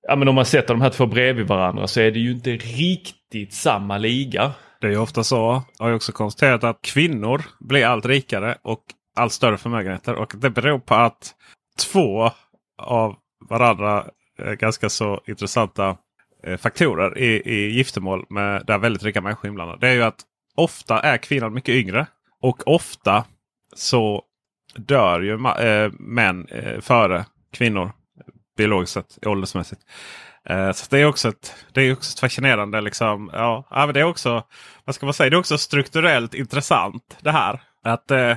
Ja 0.08 0.16
men 0.16 0.28
om 0.28 0.36
man 0.36 0.46
sätter 0.46 0.74
de 0.74 0.82
här 0.82 0.90
två 0.90 1.06
bredvid 1.06 1.48
varandra 1.48 1.88
så 1.88 2.02
är 2.02 2.12
det 2.12 2.20
ju 2.20 2.32
inte 2.32 2.50
riktigt 2.50 3.54
samma 3.54 3.98
liga. 3.98 4.52
Det 4.82 4.88
är 4.88 4.92
ju 4.92 4.98
ofta 4.98 5.24
så. 5.24 5.64
Jag 5.78 5.86
har 5.86 5.90
ju 5.90 5.96
också 5.96 6.12
konstaterat 6.12 6.64
att 6.64 6.82
kvinnor 6.82 7.42
blir 7.60 7.86
allt 7.86 8.06
rikare 8.06 8.58
och 8.62 8.82
allt 9.16 9.34
större 9.34 9.58
förmögenheter. 9.58 10.16
Och 10.16 10.34
det 10.38 10.50
beror 10.50 10.80
på 10.80 10.96
att 10.96 11.34
två 11.80 12.32
av 12.78 13.16
varandra 13.50 14.06
ganska 14.60 14.90
så 14.90 15.22
intressanta 15.28 15.98
eh, 16.44 16.58
faktorer 16.58 17.18
i, 17.18 17.42
i 17.46 17.70
giftermål 17.70 18.26
med 18.30 18.66
där 18.66 18.78
väldigt 18.78 19.04
rika 19.04 19.22
människor 19.22 19.48
inblandade. 19.48 19.80
Det 19.80 19.88
är 19.90 19.96
ju 19.96 20.04
att 20.04 20.22
ofta 20.56 21.00
är 21.00 21.18
kvinnan 21.18 21.54
mycket 21.54 21.76
yngre. 21.76 22.08
Och 22.42 22.68
ofta 22.68 23.26
så 23.76 24.24
dör 24.76 25.22
ju 25.22 25.34
eh, 25.34 25.92
män 26.00 26.48
eh, 26.50 26.82
före 26.82 27.26
kvinnor 27.54 27.92
biologiskt 28.58 28.94
sett, 28.94 29.28
åldersmässigt. 29.28 29.82
Eh, 30.46 30.72
så 30.72 30.86
det 30.90 31.00
är 31.00 31.06
också 31.06 31.30
ett, 31.30 31.56
det 31.74 31.82
är 31.82 31.94
också 31.94 32.14
ett 32.14 32.20
fascinerande. 32.20 32.82
Liksom, 32.82 33.30
ja, 33.34 33.66
men 33.70 33.94
det 33.94 34.00
är 34.00 34.04
också 34.04 34.44
vad 34.86 34.96
ska 34.96 35.06
man 35.06 35.14
säga, 35.14 35.30
det 35.30 35.36
är 35.36 35.40
också 35.40 35.58
strukturellt 35.58 36.34
intressant 36.34 37.18
det 37.22 37.32
här. 37.32 37.62
Att 37.84 38.12
eh, 38.12 38.36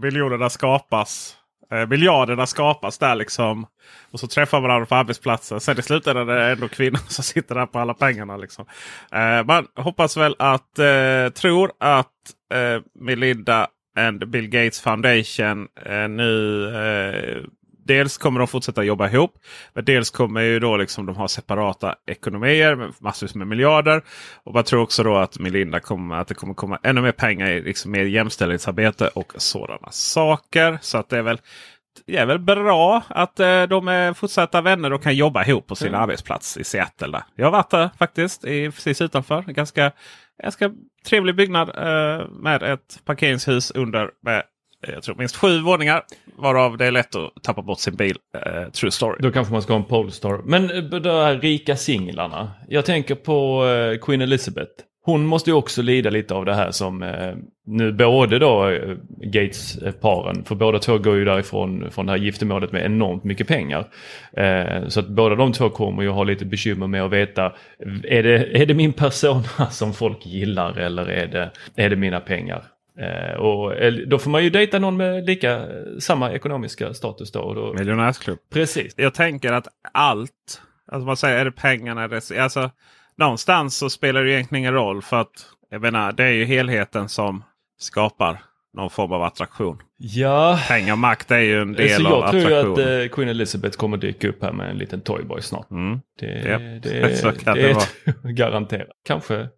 miljonerna 0.00 0.50
skapas 0.50 1.36
Eh, 1.70 1.86
miljarderna 1.86 2.46
skapas 2.46 2.98
där 2.98 3.14
liksom. 3.14 3.66
Och 4.10 4.20
så 4.20 4.26
träffar 4.26 4.60
man 4.60 4.68
varandra 4.68 4.86
på 4.86 4.94
arbetsplatsen. 4.94 5.60
Sen 5.60 5.78
i 5.78 5.82
slutändan 5.82 6.28
är 6.28 6.34
det 6.34 6.52
ändå 6.52 6.68
kvinnor 6.68 7.00
som 7.08 7.24
sitter 7.24 7.54
där 7.54 7.66
på 7.66 7.78
alla 7.78 7.94
pengarna. 7.94 8.36
Liksom. 8.36 8.66
Eh, 9.12 9.44
man 9.44 9.66
hoppas 9.76 10.16
väl 10.16 10.36
att, 10.38 10.78
eh, 10.78 11.28
tror 11.34 11.72
att 11.80 12.12
eh, 12.54 12.82
Melinda 13.00 13.68
and 13.96 14.28
Bill 14.28 14.48
Gates 14.48 14.80
Foundation 14.80 15.68
eh, 15.86 16.08
nu 16.08 16.64
eh, 16.76 17.42
dels 17.86 18.18
kommer 18.18 18.38
de 18.38 18.48
fortsätta 18.48 18.84
jobba 18.84 19.08
ihop. 19.08 19.38
Men 19.74 19.84
dels 19.84 20.10
kommer 20.10 20.40
ju 20.40 20.60
då 20.60 20.76
liksom 20.76 21.06
de 21.06 21.16
ha 21.16 21.28
separata 21.28 21.94
ekonomier 22.06 22.74
med 22.74 22.92
massvis 22.98 23.34
med 23.34 23.46
miljarder. 23.46 24.02
Och 24.44 24.54
man 24.54 24.64
tror 24.64 24.82
också 24.82 25.02
då 25.02 25.16
att 25.16 25.38
Melinda 25.38 25.80
kommer 25.80 26.16
att 26.16 26.28
det 26.28 26.34
kommer 26.34 26.54
komma 26.54 26.78
ännu 26.82 27.00
mer 27.00 27.12
pengar 27.12 27.50
i 27.50 27.62
liksom 27.62 27.90
mer 27.90 28.04
jämställdhetsarbete 28.04 29.08
och 29.08 29.32
sådana 29.36 29.90
saker. 29.90 30.78
Så 30.80 30.98
att 30.98 31.08
det 31.08 31.18
är 31.18 31.22
väl 31.22 31.40
det 32.06 32.16
är 32.16 32.26
väl 32.26 32.38
bra 32.38 33.02
att 33.08 33.40
eh, 33.40 33.62
de 33.62 33.88
är 33.88 34.12
fortsatta 34.12 34.60
vänner 34.60 34.92
och 34.92 35.02
kan 35.02 35.16
jobba 35.16 35.44
ihop 35.44 35.66
på 35.66 35.74
sin 35.74 35.88
mm. 35.88 36.00
arbetsplats 36.00 36.56
i 36.56 36.64
Seattle. 36.64 37.08
Där. 37.08 37.22
Jag 37.34 37.46
har 37.46 37.52
varit 37.52 37.70
där 37.70 37.90
faktiskt, 37.98 38.44
i, 38.44 38.70
precis 38.70 39.00
utanför. 39.00 39.42
Ganska, 39.42 39.92
ganska 40.42 40.70
trevlig 41.06 41.36
byggnad 41.36 41.68
eh, 41.68 42.26
med 42.30 42.62
ett 42.62 43.00
parkeringshus 43.04 43.70
under 43.70 44.10
med 44.22 44.42
eh, 44.86 44.94
jag 44.94 45.02
tror 45.02 45.14
minst 45.14 45.36
sju 45.36 45.60
våningar. 45.60 46.02
Varav 46.38 46.76
det 46.76 46.86
är 46.86 46.90
lätt 46.90 47.14
att 47.14 47.42
tappa 47.42 47.62
bort 47.62 47.80
sin 47.80 47.96
bil. 47.96 48.16
Eh, 48.46 48.70
true 48.70 48.90
story. 48.90 49.16
Då 49.20 49.32
kanske 49.32 49.52
man 49.52 49.62
ska 49.62 49.72
ha 49.72 49.80
en 49.80 49.86
Polestar. 49.86 50.40
Men 50.44 50.70
eh, 50.70 50.82
de 50.82 51.10
här 51.10 51.38
rika 51.38 51.76
singlarna. 51.76 52.50
Jag 52.68 52.84
tänker 52.84 53.14
på 53.14 53.66
eh, 53.66 53.98
Queen 54.06 54.20
Elizabeth. 54.20 54.72
Hon 55.06 55.26
måste 55.26 55.50
ju 55.50 55.56
också 55.56 55.82
lida 55.82 56.10
lite 56.10 56.34
av 56.34 56.44
det 56.44 56.54
här 56.54 56.70
som 56.70 57.02
uh, 57.02 57.34
nu 57.66 57.92
både 57.92 58.38
då 58.38 58.68
uh, 58.68 58.96
Gates-paren, 59.22 60.44
för 60.44 60.54
båda 60.54 60.78
två 60.78 60.98
går 60.98 61.16
ju 61.16 61.24
därifrån 61.24 61.90
från 61.90 62.06
det 62.06 62.12
här 62.12 62.18
giftermålet 62.18 62.72
med 62.72 62.84
enormt 62.84 63.24
mycket 63.24 63.48
pengar. 63.48 63.86
så 64.88 65.00
att 65.00 65.08
båda 65.08 65.34
de 65.34 65.52
två 65.52 65.70
kommer 65.70 66.02
ju 66.02 66.08
ha 66.08 66.24
lite 66.24 66.44
bekymmer 66.44 66.86
med 66.86 67.02
att 67.02 67.12
veta, 67.12 67.52
är 68.04 68.22
det, 68.22 68.62
är 68.62 68.66
det 68.66 68.74
min 68.74 68.92
persona 68.92 69.42
som 69.70 69.94
folk 69.94 70.26
gillar 70.26 70.78
eller 70.78 71.10
är 71.10 71.26
det, 71.26 71.50
är 71.76 71.90
det 71.90 71.96
mina 71.96 72.20
pengar? 72.20 72.64
Eh, 72.98 73.36
och 73.36 73.72
då 74.06 74.18
får 74.18 74.30
man 74.30 74.44
ju 74.44 74.50
dejta 74.50 74.78
någon 74.78 74.96
med 74.96 75.26
lika 75.26 75.66
samma 76.00 76.32
ekonomiska 76.32 76.94
status 76.94 77.32
då. 77.32 77.54
då. 77.54 77.74
Miljonärsklubb. 77.78 78.38
Precis. 78.52 78.94
Jag 78.96 79.14
tänker 79.14 79.52
att 79.52 79.68
allt, 79.92 80.62
alltså 80.86 81.06
man 81.06 81.16
säger 81.16 81.38
är 81.38 81.44
det 81.44 81.52
pengarna, 81.52 82.10
alltså 82.38 82.70
någonstans 83.18 83.76
så 83.76 83.90
spelar 83.90 84.24
det 84.24 84.32
egentligen 84.32 84.60
ingen 84.60 84.74
roll 84.74 85.02
för 85.02 85.20
att 85.20 85.46
jag 85.70 85.82
menar, 85.82 86.12
det 86.12 86.24
är 86.24 86.32
ju 86.32 86.44
helheten 86.44 87.08
som 87.08 87.44
skapar 87.78 88.38
någon 88.76 88.90
form 88.90 89.12
av 89.12 89.22
attraktion. 89.22 89.78
Ja. 89.98 90.60
Pengar 90.68 90.92
och 90.92 90.98
makt 90.98 91.30
är 91.30 91.38
ju 91.38 91.62
en 91.62 91.72
del 91.72 92.02
så 92.02 92.06
av 92.06 92.22
attraktionen. 92.22 92.52
Jag 92.52 92.64
tror 92.64 92.88
ju 92.88 92.96
att 93.04 93.10
eh, 93.10 93.14
Queen 93.14 93.28
Elizabeth 93.28 93.76
kommer 93.76 93.96
dyka 93.96 94.28
upp 94.28 94.42
här 94.42 94.52
med 94.52 94.70
en 94.70 94.78
liten 94.78 95.00
Toyboy 95.00 95.42
snart. 95.42 95.70
Mm. 95.70 96.00
Det, 96.20 96.26
yep. 96.26 96.82
det, 96.82 97.16
så 97.20 97.32
kan 97.32 97.56
det, 97.56 97.62
det 97.62 97.72
vara. 97.72 98.32
garanterat. 98.32 98.88
Kanske 99.06 99.48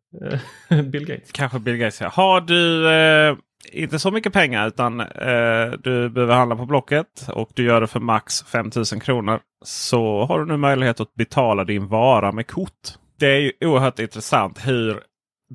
eh, 0.70 0.82
Bill 0.82 1.06
Gates. 1.06 1.32
Kanske 1.32 1.58
Bill 1.58 1.76
Gates. 1.76 2.00
Ja. 2.00 2.08
Har 2.08 2.40
du 2.40 2.90
eh, 2.90 3.36
inte 3.72 3.98
så 3.98 4.10
mycket 4.10 4.32
pengar 4.32 4.68
utan 4.68 5.00
eh, 5.00 5.70
du 5.84 6.08
behöver 6.08 6.34
handla 6.34 6.56
på 6.56 6.66
Blocket 6.66 7.28
och 7.28 7.50
du 7.54 7.64
gör 7.64 7.80
det 7.80 7.86
för 7.86 8.00
max 8.00 8.42
5000 8.42 9.00
kronor. 9.00 9.40
Så 9.64 10.24
har 10.24 10.38
du 10.38 10.46
nu 10.46 10.56
möjlighet 10.56 11.00
att 11.00 11.14
betala 11.14 11.64
din 11.64 11.88
vara 11.88 12.32
med 12.32 12.46
kort. 12.46 12.98
Det 13.18 13.26
är 13.26 13.40
ju 13.40 13.52
oerhört 13.60 13.98
intressant 13.98 14.66
hur 14.66 15.02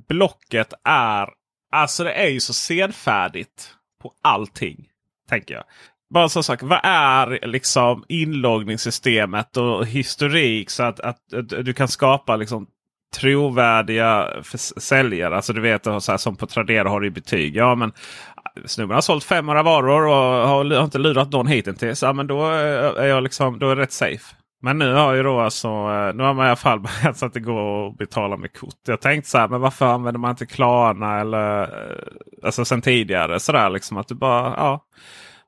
Blocket 0.07 0.73
är 0.83 1.29
Alltså 1.73 2.03
det 2.03 2.13
är 2.13 2.27
ju 2.27 2.39
så 2.39 2.53
senfärdigt 2.53 3.73
på 4.01 4.13
allting. 4.23 4.87
Tänker 5.29 5.53
jag. 5.55 5.63
Bara 6.13 6.29
så 6.29 6.43
sak, 6.43 6.59
vad 6.63 6.79
är 6.83 7.47
liksom 7.47 8.03
inloggningssystemet 8.07 9.57
och 9.57 9.87
historik 9.87 10.69
så 10.69 10.83
att, 10.83 10.99
att, 10.99 11.33
att 11.33 11.49
du 11.49 11.73
kan 11.73 11.87
skapa 11.87 12.35
liksom 12.35 12.67
trovärdiga 13.15 14.29
säljare. 14.77 15.35
Alltså 15.35 15.53
du 15.53 15.61
vet 15.61 15.83
så 15.83 15.91
här, 15.91 16.17
som 16.17 16.35
på 16.35 16.47
Tradera 16.47 16.89
har 16.89 17.01
du 17.01 17.09
betyg. 17.09 17.55
Ja 17.55 17.75
men 17.75 17.89
äh, 17.89 18.63
snubben 18.65 18.95
har 18.95 19.01
sålt 19.01 19.23
500 19.23 19.63
varor 19.63 20.07
och 20.07 20.47
har, 20.47 20.83
inte 20.83 20.97
lurat 20.97 21.31
någon 21.31 21.47
hittills. 21.47 22.01
Ja 22.01 22.13
men 22.13 22.27
då 22.27 22.51
äh, 22.51 23.03
är 23.03 23.05
jag 23.05 23.23
liksom 23.23 23.59
då 23.59 23.69
är 23.69 23.75
det 23.75 23.81
rätt 23.81 23.91
safe. 23.91 24.35
Men 24.63 24.77
nu 24.77 24.93
har 24.93 25.13
ju 25.13 25.23
då 25.23 25.39
alltså, 25.39 25.67
eh, 25.67 26.15
nu 26.15 26.23
har 26.23 26.33
man 26.33 26.45
i 26.45 26.49
alla 26.49 26.55
fall 26.55 26.79
börjat 27.03 27.17
så 27.17 27.25
att 27.25 27.33
det 27.33 27.39
går 27.39 27.87
att 27.87 27.97
betala 27.97 28.37
med 28.37 28.53
kort. 28.53 28.87
Jag 28.87 29.01
tänkte 29.01 29.29
så 29.29 29.37
här, 29.37 29.47
men 29.47 29.61
varför 29.61 29.85
använder 29.85 30.19
man 30.19 30.31
inte 30.31 30.45
Klarna 30.45 31.19
eller 31.19 31.61
eh, 31.61 31.97
alltså 32.43 32.65
sen 32.65 32.81
tidigare 32.81 33.39
sådär 33.39 33.69
liksom 33.69 33.97
att 33.97 34.07
du 34.07 34.15
bara 34.15 34.53
ja. 34.57 34.85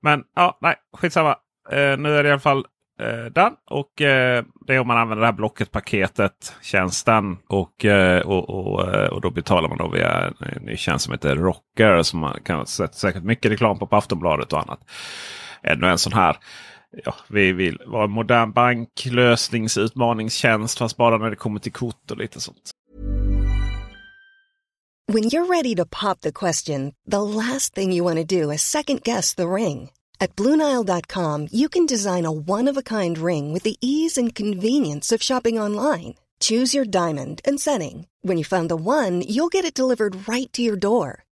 Men 0.01 0.23
ja, 0.35 0.57
nej, 0.61 0.75
skitsamma. 0.97 1.35
Eh, 1.71 1.97
nu 1.97 2.17
är 2.17 2.23
det 2.23 2.29
i 2.29 2.31
alla 2.31 2.39
fall 2.39 2.65
eh, 3.01 3.25
den 3.31 3.53
och 3.69 4.01
eh, 4.01 4.43
det 4.67 4.75
är 4.75 4.79
om 4.79 4.87
man 4.87 4.97
använder 4.97 5.21
det 5.21 5.27
här 5.27 5.33
Blocket-paketet, 5.33 6.55
tjänsten 6.61 7.37
och, 7.47 7.85
eh, 7.85 8.21
och, 8.21 8.49
och, 8.49 8.93
eh, 8.93 9.07
och 9.07 9.21
då 9.21 9.29
betalar 9.31 9.69
man 9.69 9.77
då 9.77 9.87
via 9.87 10.27
en 10.27 10.61
ny 10.61 10.77
tjänst 10.77 11.05
som 11.05 11.11
heter 11.11 11.35
Rocker 11.35 12.01
som 12.01 12.19
man 12.19 12.39
kan 12.43 12.65
sett 12.65 12.95
säkert 12.95 13.23
mycket 13.23 13.51
reklam 13.51 13.79
på 13.79 13.87
på 13.87 13.95
Aftonbladet 13.95 14.53
och 14.53 14.59
annat. 14.59 14.79
Ännu 15.63 15.87
en 15.87 15.97
sån 15.97 16.13
här 16.13 16.37
ja, 17.05 17.15
vi 17.27 17.51
vill 17.51 17.81
vara 17.85 18.03
en 18.03 18.11
modern 18.11 18.51
banklösningsutmaningstjänst 18.51 20.77
fast 20.77 20.97
bara 20.97 21.17
när 21.17 21.29
det 21.29 21.35
kommer 21.35 21.59
till 21.59 21.71
kort 21.71 22.11
och 22.11 22.17
lite 22.17 22.41
sånt. 22.41 22.71
When 25.07 25.23
you're 25.23 25.45
ready 25.45 25.75
to 25.75 25.85
pop 25.85 26.21
the 26.21 26.31
question, 26.31 26.93
the 27.11 27.21
last 27.21 27.75
thing 27.75 27.93
you 27.93 28.03
want 28.03 28.17
to 28.17 28.23
do 28.41 28.53
is 28.53 28.61
second 28.61 29.03
guess 29.03 29.35
the 29.35 29.47
ring. 29.47 29.91
At 30.19 30.35
BlueNile.com 30.35 31.47
you 31.51 31.69
can 31.69 31.85
design 31.85 32.25
a 32.25 32.31
one-of-a-kind 32.31 33.17
ring 33.17 33.53
with 33.53 33.63
the 33.63 33.75
ease 33.81 34.21
and 34.21 34.35
convenience 34.35 35.15
of 35.15 35.23
shopping 35.23 35.61
online. 35.61 36.13
Choose 36.39 36.77
your 36.77 36.85
diamond 36.85 37.41
and 37.45 37.59
setting. 37.59 38.07
When 38.21 38.37
you 38.37 38.43
find 38.43 38.69
the 38.69 38.75
one, 38.75 39.21
you'll 39.21 39.49
get 39.49 39.65
it 39.65 39.73
delivered 39.73 40.27
right 40.27 40.51
to 40.53 40.61
your 40.61 40.75
door. 40.75 41.24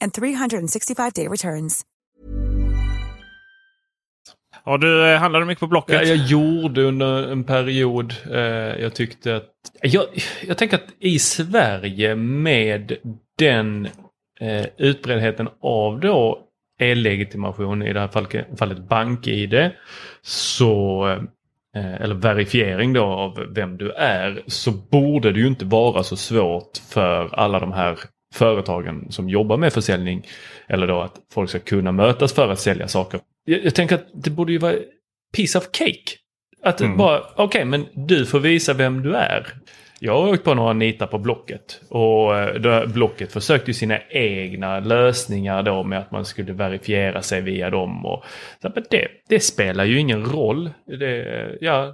and 0.00 0.12
365-day 0.12 1.28
returns. 1.28 1.84
Har 4.64 4.78
du, 4.78 5.12
eh, 5.12 5.18
handlar 5.18 5.40
du 5.40 5.46
mycket 5.46 5.60
på 5.60 5.66
Blocket? 5.66 5.94
Ja, 5.94 6.02
jag 6.02 6.26
gjorde 6.26 6.82
under 6.82 7.32
en 7.32 7.44
period. 7.44 8.14
Eh, 8.32 8.40
jag 8.82 8.94
tyckte 8.94 9.36
att... 9.36 9.50
Jag, 9.82 10.04
jag 10.46 10.58
tänker 10.58 10.76
att 10.76 10.94
i 10.98 11.18
Sverige 11.18 12.16
med 12.16 12.96
den 13.38 13.88
eh, 14.40 14.66
utbredheten 14.76 15.48
av 15.60 16.00
då 16.00 16.38
e-legitimation, 16.80 17.82
i 17.82 17.92
det 17.92 18.00
här 18.00 18.08
fallet, 18.08 18.58
fallet 18.58 18.78
bank-id, 18.78 19.70
så 20.22 21.06
eh, 21.76 21.94
eller 21.94 22.14
verifiering 22.14 22.92
då 22.92 23.04
av 23.04 23.46
vem 23.54 23.76
du 23.76 23.92
är, 23.92 24.42
så 24.46 24.70
borde 24.70 25.32
det 25.32 25.40
ju 25.40 25.46
inte 25.46 25.64
vara 25.64 26.02
så 26.02 26.16
svårt 26.16 26.78
för 26.88 27.34
alla 27.34 27.60
de 27.60 27.72
här 27.72 27.98
företagen 28.36 29.06
som 29.10 29.28
jobbar 29.28 29.56
med 29.56 29.72
försäljning 29.72 30.26
eller 30.68 30.86
då 30.86 31.00
att 31.00 31.14
folk 31.32 31.50
ska 31.50 31.58
kunna 31.58 31.92
mötas 31.92 32.32
för 32.32 32.48
att 32.52 32.60
sälja 32.60 32.88
saker. 32.88 33.20
Jag, 33.44 33.64
jag 33.64 33.74
tänker 33.74 33.94
att 33.94 34.06
det 34.14 34.30
borde 34.30 34.52
ju 34.52 34.58
vara 34.58 34.74
piece 35.36 35.58
of 35.58 35.64
cake. 35.72 36.16
Att 36.62 36.80
Mm. 36.80 36.96
bara, 36.96 37.22
okej 37.36 37.64
men 37.64 37.86
du 37.94 38.26
får 38.26 38.40
visa 38.40 38.72
vem 38.74 39.02
du 39.02 39.14
är. 39.16 39.46
Jag 40.00 40.12
har 40.22 40.32
åkt 40.32 40.44
på 40.44 40.54
några 40.54 40.72
nitar 40.72 41.06
på 41.06 41.18
Blocket 41.18 41.80
och 41.88 42.36
eh, 42.38 42.86
Blocket 42.86 43.32
försökte 43.32 43.70
ju 43.70 43.74
sina 43.74 43.98
egna 44.10 44.80
lösningar 44.80 45.62
då 45.62 45.82
med 45.84 45.98
att 45.98 46.10
man 46.10 46.24
skulle 46.24 46.52
verifiera 46.52 47.22
sig 47.22 47.40
via 47.40 47.70
dem. 47.70 48.06
Och, 48.06 48.24
så, 48.62 48.70
men 48.74 48.84
det, 48.90 49.08
det 49.28 49.40
spelar 49.40 49.84
ju 49.84 49.98
ingen 49.98 50.24
roll. 50.24 50.70
Det, 51.00 51.48
ja, 51.60 51.92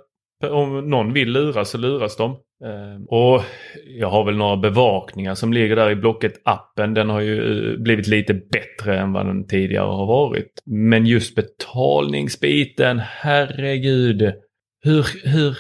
om 0.51 0.91
någon 0.91 1.13
vill 1.13 1.29
luras 1.33 1.71
så 1.71 1.79
luras 1.79 2.17
de. 2.17 2.37
Ehm, 2.65 3.05
och 3.05 3.43
jag 3.87 4.11
har 4.11 4.25
väl 4.25 4.37
några 4.37 4.57
bevakningar 4.57 5.35
som 5.35 5.53
ligger 5.53 5.77
där 5.77 5.91
i 5.91 5.95
Blocket-appen. 5.95 6.95
Den 6.95 7.11
har 7.11 7.21
ju 7.21 7.73
eh, 7.73 7.79
blivit 7.79 8.07
lite 8.07 8.35
bättre 8.35 8.99
än 8.99 9.13
vad 9.13 9.27
den 9.27 9.47
tidigare 9.47 9.87
har 9.87 10.07
varit. 10.07 10.63
Men 10.65 11.07
just 11.07 11.35
betalningsbiten, 11.35 13.01
herregud. 13.05 14.33
Hur, 14.83 15.07
hur, 15.25 15.59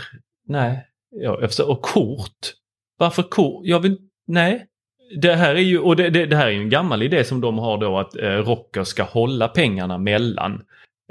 nej. 0.48 0.86
Ja, 1.10 1.38
förstår. 1.40 1.70
Och 1.70 1.82
kort. 1.82 2.52
Varför 2.98 3.22
kort? 3.22 3.66
Jag 3.66 3.80
vill, 3.80 3.98
nej. 4.26 4.66
Det 5.20 5.34
här 5.34 5.54
är 5.54 5.60
ju, 5.60 5.78
och 5.78 5.96
det, 5.96 6.10
det, 6.10 6.26
det 6.26 6.36
här 6.36 6.46
är 6.46 6.50
ju 6.50 6.60
en 6.60 6.70
gammal 6.70 7.02
idé 7.02 7.24
som 7.24 7.40
de 7.40 7.58
har 7.58 7.78
då 7.78 7.98
att 7.98 8.16
eh, 8.16 8.28
rocker 8.28 8.84
ska 8.84 9.02
hålla 9.02 9.48
pengarna 9.48 9.98
mellan. 9.98 10.62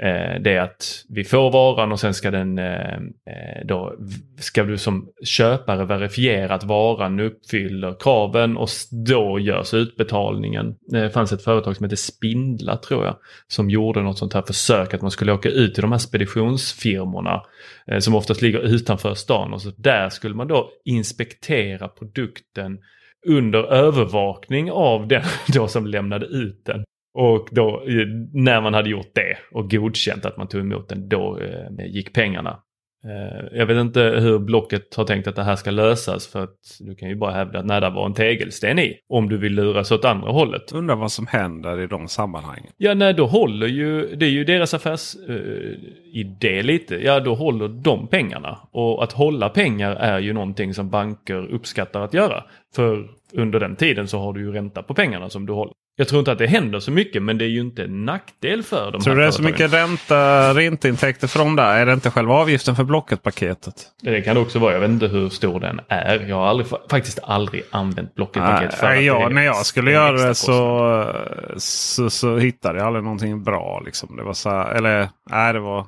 Eh, 0.02 0.40
det 0.40 0.52
är 0.52 0.60
att 0.60 1.04
vi 1.08 1.24
får 1.24 1.50
varan 1.50 1.92
och 1.92 2.00
sen 2.00 2.14
ska 2.14 2.30
den 2.30 2.58
eh, 2.58 2.94
eh 2.94 3.64
då 3.64 3.94
ska 4.38 4.64
du 4.64 4.78
som 4.78 5.08
köpare 5.24 5.84
verifiera 5.84 6.54
att 6.54 6.64
varan 6.64 7.20
uppfyller 7.20 7.96
kraven 8.00 8.56
och 8.56 8.68
då 9.06 9.38
görs 9.38 9.74
utbetalningen. 9.74 10.74
Det 10.80 11.10
fanns 11.10 11.32
ett 11.32 11.44
företag 11.44 11.76
som 11.76 11.84
hette 11.84 11.96
Spindla 11.96 12.76
tror 12.76 13.04
jag 13.04 13.16
som 13.46 13.70
gjorde 13.70 14.02
något 14.02 14.18
sånt 14.18 14.34
här 14.34 14.42
försök 14.42 14.94
att 14.94 15.02
man 15.02 15.10
skulle 15.10 15.32
åka 15.32 15.48
ut 15.48 15.74
till 15.74 15.82
de 15.82 15.92
här 15.92 15.98
speditionsfirmorna 15.98 17.42
eh, 17.86 17.98
som 17.98 18.14
oftast 18.14 18.42
ligger 18.42 18.60
utanför 18.60 19.14
stan 19.14 19.52
och 19.52 19.62
så 19.62 19.70
där 19.76 20.08
skulle 20.08 20.34
man 20.34 20.48
då 20.48 20.70
inspektera 20.84 21.88
produkten 21.88 22.78
under 23.26 23.72
övervakning 23.72 24.70
av 24.70 25.08
den 25.08 25.22
då 25.54 25.68
som 25.68 25.86
lämnade 25.86 26.26
ut 26.26 26.64
den. 26.64 26.84
Och 27.14 27.48
då 27.50 27.82
eh, 27.86 28.06
när 28.32 28.60
man 28.60 28.74
hade 28.74 28.90
gjort 28.90 29.14
det 29.14 29.36
och 29.52 29.70
godkänt 29.70 30.26
att 30.26 30.36
man 30.36 30.48
tog 30.48 30.60
emot 30.60 30.88
den, 30.88 31.08
då 31.08 31.38
eh, 31.40 31.86
gick 31.86 32.12
pengarna. 32.12 32.58
Eh, 33.04 33.58
jag 33.58 33.66
vet 33.66 33.76
inte 33.76 34.00
hur 34.00 34.38
Blocket 34.38 34.94
har 34.94 35.04
tänkt 35.04 35.28
att 35.28 35.36
det 35.36 35.42
här 35.42 35.56
ska 35.56 35.70
lösas 35.70 36.26
för 36.26 36.42
att 36.42 36.58
du 36.80 36.94
kan 36.94 37.08
ju 37.08 37.16
bara 37.16 37.32
hävda 37.32 37.58
att 37.58 37.66
nej, 37.66 37.80
där 37.80 37.90
var 37.90 38.06
en 38.06 38.14
tegelsten 38.14 38.78
i. 38.78 38.98
Om 39.08 39.28
du 39.28 39.38
vill 39.38 39.54
luras 39.54 39.92
åt 39.92 40.04
andra 40.04 40.30
hållet. 40.30 40.72
Undrar 40.72 40.96
vad 40.96 41.12
som 41.12 41.26
händer 41.26 41.80
i 41.80 41.86
de 41.86 42.08
sammanhangen. 42.08 42.72
Ja, 42.76 42.94
nej, 42.94 43.14
då 43.14 43.26
håller 43.26 43.66
ju, 43.66 44.16
det 44.16 44.26
är 44.26 44.30
ju 44.30 44.44
deras 44.44 44.74
affärsidé 44.74 45.76
idé 46.12 46.62
lite. 46.62 47.04
Ja, 47.04 47.20
då 47.20 47.34
håller 47.34 47.68
de 47.68 48.06
pengarna. 48.06 48.58
Och 48.70 49.04
att 49.04 49.12
hålla 49.12 49.48
pengar 49.48 49.92
är 49.92 50.18
ju 50.18 50.32
någonting 50.32 50.74
som 50.74 50.90
banker 50.90 51.54
uppskattar 51.54 52.00
att 52.00 52.14
göra. 52.14 52.44
För 52.74 53.10
under 53.32 53.60
den 53.60 53.76
tiden 53.76 54.08
så 54.08 54.18
har 54.18 54.32
du 54.32 54.40
ju 54.40 54.52
ränta 54.52 54.82
på 54.82 54.94
pengarna 54.94 55.30
som 55.30 55.46
du 55.46 55.52
håller. 55.52 55.74
Jag 55.96 56.08
tror 56.08 56.18
inte 56.18 56.32
att 56.32 56.38
det 56.38 56.46
händer 56.46 56.80
så 56.80 56.90
mycket, 56.90 57.22
men 57.22 57.38
det 57.38 57.44
är 57.44 57.48
ju 57.48 57.60
inte 57.60 57.84
en 57.84 58.04
nackdel 58.04 58.62
för 58.62 58.90
de 58.92 59.02
Tror 59.02 59.14
du 59.14 59.20
det 59.20 59.26
är 59.26 59.30
så 59.30 59.42
mycket 59.42 59.72
ränta, 59.72 60.54
ränteintäkter 60.54 61.38
dem 61.38 61.56
där? 61.56 61.76
Är 61.76 61.86
det 61.86 61.92
inte 61.92 62.10
själva 62.10 62.34
avgiften 62.34 62.76
för 62.76 62.84
Blocket-paketet? 62.84 63.74
Det 64.02 64.22
kan 64.22 64.34
det 64.34 64.40
också 64.40 64.58
vara. 64.58 64.72
Jag 64.72 64.80
vet 64.80 64.90
inte 64.90 65.06
hur 65.06 65.28
stor 65.28 65.60
den 65.60 65.80
är. 65.88 66.28
Jag 66.28 66.36
har 66.36 66.46
aldrig, 66.46 66.66
faktiskt 66.90 67.18
aldrig 67.22 67.62
använt 67.70 68.14
Blocket-paket 68.14 68.74
för 68.74 68.86
att 68.86 68.92
Nej, 68.92 69.00
det 69.00 69.06
ja, 69.06 69.26
är 69.26 69.30
när 69.30 69.42
jag 69.42 69.66
skulle 69.66 69.90
göra 69.90 70.26
det 70.26 70.34
så, 70.34 71.14
så, 71.56 72.10
så 72.10 72.36
hittade 72.36 72.78
jag 72.78 72.86
aldrig 72.86 73.04
någonting 73.04 73.42
bra. 73.42 73.82
Liksom. 73.84 74.16
Det 74.16 74.22
var 74.22 74.34
så 74.34 74.50
här, 74.50 74.74
eller 74.74 75.08
nej, 75.30 75.52
det 75.52 75.60
var... 75.60 75.86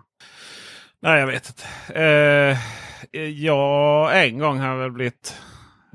Nej, 1.02 1.20
jag 1.20 1.26
vet 1.26 1.48
inte. 1.48 2.00
Eh, 2.00 2.58
ja, 3.20 4.10
en 4.12 4.38
gång 4.38 4.58
har 4.58 4.68
jag 4.68 4.76
väl 4.76 4.90
blivit 4.90 5.34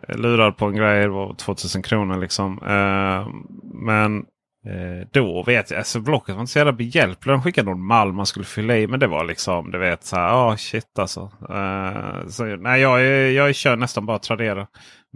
lurad 0.08 0.58
på 0.58 0.66
en 0.66 0.76
grej. 0.76 1.02
Det 1.02 1.10
var 1.10 1.34
2000 1.34 1.82
kronor 1.82 2.18
liksom. 2.18 2.60
Eh, 2.64 3.28
men 3.74 4.18
eh, 4.66 5.08
då 5.12 5.44
vet 5.44 5.72
jag, 5.72 5.78
alltså 5.78 6.00
Blocket 6.00 6.36
var 6.36 6.42
inte 6.42 6.52
så 6.54 6.60
jävla 6.60 6.74
behjälplig. 6.74 7.34
De 7.34 7.42
skickade 7.42 7.70
någon 7.70 7.86
mall 7.86 8.14
man 8.14 8.26
skulle 8.26 8.46
fylla 8.46 8.78
i. 8.78 8.88
Men 8.88 9.00
det 9.00 9.08
var 9.08 9.24
liksom, 9.24 9.72
du 9.72 9.78
vet 9.78 10.04
så 10.04 10.16
här, 10.16 10.34
ah 10.34 10.58
shit 10.58 11.00
alltså. 11.00 11.32
Eh, 11.50 12.28
så, 12.28 12.44
nej, 12.44 12.82
jag, 12.82 13.02
jag 13.32 13.56
kör 13.56 13.76
nästan 13.76 14.06
bara 14.06 14.20
Tradera. 14.20 14.68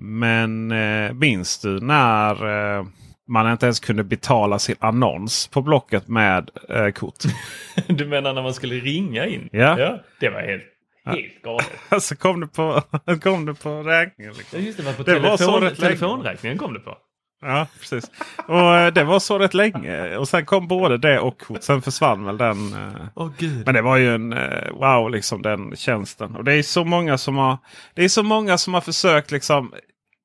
Men 0.02 0.72
eh, 0.72 1.14
minns 1.14 1.60
du 1.62 1.80
när, 1.80 2.32
eh, 2.78 2.86
man 3.28 3.52
inte 3.52 3.66
ens 3.66 3.80
kunde 3.80 4.04
betala 4.04 4.60
sin 4.60 4.76
annons 4.80 5.48
på 5.48 5.62
Blocket 5.62 6.08
med 6.08 6.50
eh, 6.70 6.90
kort. 6.90 7.24
Du 7.88 8.06
menar 8.06 8.34
när 8.34 8.42
man 8.42 8.54
skulle 8.54 8.76
ringa 8.76 9.26
in? 9.26 9.50
Ja. 9.52 10.00
det 10.20 10.30
var 10.30 10.42
helt, 10.42 10.64
helt 11.06 11.42
galet. 11.44 11.72
alltså 11.90 12.16
kom 12.16 12.40
det 12.40 12.48
på, 12.48 12.82
kom 13.24 13.46
det 13.46 13.54
på 13.54 13.84
räkningen. 13.84 14.34
Liksom. 14.34 14.60
Ja, 14.60 14.66
just 14.66 14.78
det, 14.78 14.84
var 14.84 14.94
på 14.94 15.04
Det 15.04 15.20
var 15.20 15.38
så 15.38 15.38
telefon, 15.38 15.62
rätt 15.62 15.80
länge. 15.80 15.90
telefonräkningen 15.90 16.58
kom 16.58 16.74
det 16.74 16.80
på. 16.80 16.98
Ja, 17.46 17.68
precis. 17.80 18.12
Och 18.48 18.76
eh, 18.76 18.94
det 18.94 19.04
var 19.04 19.20
så 19.20 19.40
rätt 19.40 19.54
länge. 19.54 20.18
Och 20.18 20.28
sen 20.28 20.46
kom 20.46 20.68
både 20.68 20.98
det 20.98 21.20
och. 21.20 21.42
Sen 21.62 21.82
försvann 21.82 22.26
väl 22.26 22.38
den. 22.38 22.76
gud. 23.38 23.66
Men 23.66 23.76
det 23.76 23.82
var 23.82 23.98
ju 23.98 24.16
en 24.16 24.34
eh, 24.34 24.72
wow, 24.72 25.10
liksom 25.10 25.42
den 25.42 25.76
tjänsten. 25.76 26.36
Och 26.36 26.44
det 26.44 26.54
är 26.54 26.64
så 26.64 26.84
många 26.84 27.18
som 27.18 27.38
har, 27.38 27.58
det 27.94 28.04
är 28.04 28.10
så 28.10 28.24
många 28.24 28.58
som 28.58 28.74
har 28.74 28.82
försökt 28.82 29.32
liksom. 29.32 29.74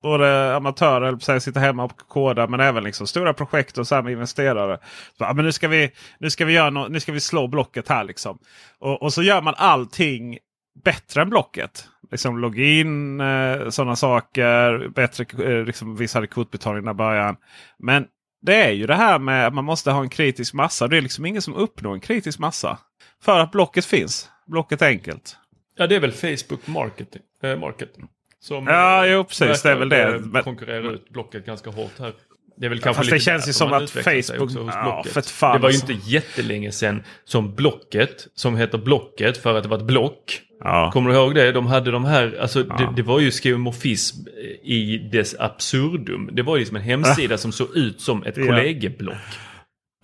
Både 0.03 0.57
amatörer, 0.57 1.07
eller 1.07 1.38
sitta 1.38 1.61
hemma 1.61 1.85
och 1.85 1.97
koda, 2.09 2.47
men 2.47 2.61
även 2.61 2.85
liksom 2.85 3.07
stora 3.07 3.35
projekt 3.35 3.79
och 3.79 3.87
så 3.87 4.03
med 4.03 4.12
investerare. 4.12 4.79
Så, 5.19 5.35
men 5.35 5.45
nu 5.45 5.53
ska 5.53 5.69
vi, 5.69 5.91
nu 6.19 6.31
ska 6.31 6.45
vi 6.45 6.53
göra 6.53 6.71
no, 6.71 6.87
nu 6.88 7.01
ska 7.01 7.12
vi 7.12 7.21
slå 7.21 7.47
blocket 7.49 7.88
här 7.88 8.05
liksom. 8.05 8.38
Och, 8.79 9.03
och 9.03 9.12
så 9.12 9.23
gör 9.23 9.43
man 9.43 9.55
allting 9.57 10.38
bättre 10.85 11.23
än 11.23 11.31
blocket. 11.31 11.88
Liksom 12.11 12.38
login, 12.38 13.21
eh, 13.21 13.69
sådana 13.69 13.97
saker. 13.97 14.88
Bättre, 14.88 15.45
eh, 15.45 15.64
liksom, 15.64 15.97
vissa 15.97 16.17
hade 16.17 16.27
kvotbetalning 16.27 16.91
i 16.91 16.95
början. 16.95 17.37
Men 17.79 18.07
det 18.43 18.55
är 18.55 18.71
ju 18.71 18.87
det 18.87 18.95
här 18.95 19.19
med 19.19 19.47
att 19.47 19.55
man 19.55 19.64
måste 19.64 19.91
ha 19.91 20.01
en 20.03 20.09
kritisk 20.09 20.55
massa. 20.55 20.88
Det 20.88 20.97
är 20.97 21.01
liksom 21.01 21.27
ingen 21.27 21.43
som 21.43 21.55
uppnår 21.55 21.95
en 21.95 22.01
kritisk 22.01 22.38
massa. 22.38 22.79
För 23.23 23.38
att 23.38 23.53
blocket 23.53 23.85
finns. 23.85 24.31
Blocket 24.47 24.83
är 24.83 24.87
enkelt. 24.87 25.37
Ja, 25.77 25.87
det 25.87 25.97
är 25.97 26.01
väl 26.01 26.12
Facebook 26.12 26.67
Marketing, 26.67 27.23
äh, 27.43 27.57
Market. 27.59 27.93
Som 28.41 28.67
Ja, 28.67 29.07
eh, 29.07 29.12
jo, 29.12 29.25
precis, 29.25 29.62
det 29.62 29.71
är 29.71 29.77
väl 29.77 29.88
det. 29.88 30.14
eh, 30.14 30.43
konkurrerar 30.43 30.93
ut 30.93 31.11
Blocket 31.11 31.47
ganska 31.47 31.71
hårt 31.71 31.99
här. 31.99 32.12
Det 32.61 32.66
är 32.66 32.71
väl 32.71 32.81
kanske 32.81 33.01
Fast 33.03 33.11
det 33.11 33.21
känns 33.21 33.49
ju 33.49 33.53
som 33.53 33.73
att 33.73 33.90
Facebook- 33.90 34.71
ja, 34.73 35.05
för 35.07 35.21
fan 35.23 35.57
det 35.57 35.62
var 35.62 35.71
ju 35.71 35.75
alltså. 35.77 35.92
inte 35.92 36.11
jättelänge 36.11 36.73
sedan 36.73 37.03
som 37.25 37.55
Blocket, 37.55 38.27
som 38.35 38.57
heter 38.57 38.79
Blocket 38.79 39.37
för 39.38 39.55
att 39.57 39.62
det 39.62 39.68
var 39.68 39.77
ett 39.79 39.85
block. 39.85 40.40
Ja. 40.61 40.90
Kommer 40.92 41.11
du 41.11 41.16
ihåg 41.16 41.35
det? 41.35 41.53
De 41.53 41.66
hade 41.66 41.90
de 41.90 42.05
här, 42.05 42.38
alltså 42.40 42.64
Ja. 42.68 42.77
det, 42.77 42.92
det 42.97 43.03
var 43.03 43.21
ju 43.21 43.31
skeuomorfism 43.31 44.29
i 44.62 44.99
dess 45.12 45.35
absurdum. 45.38 46.31
Det 46.33 46.42
var 46.42 46.57
ju 46.57 46.64
som 46.64 46.77
en 46.77 46.83
hemsida 46.83 47.38
som 47.38 47.53
såg 47.53 47.77
ut 47.77 48.01
som 48.01 48.23
ett 48.23 48.35
kollegieblock. 48.35 49.16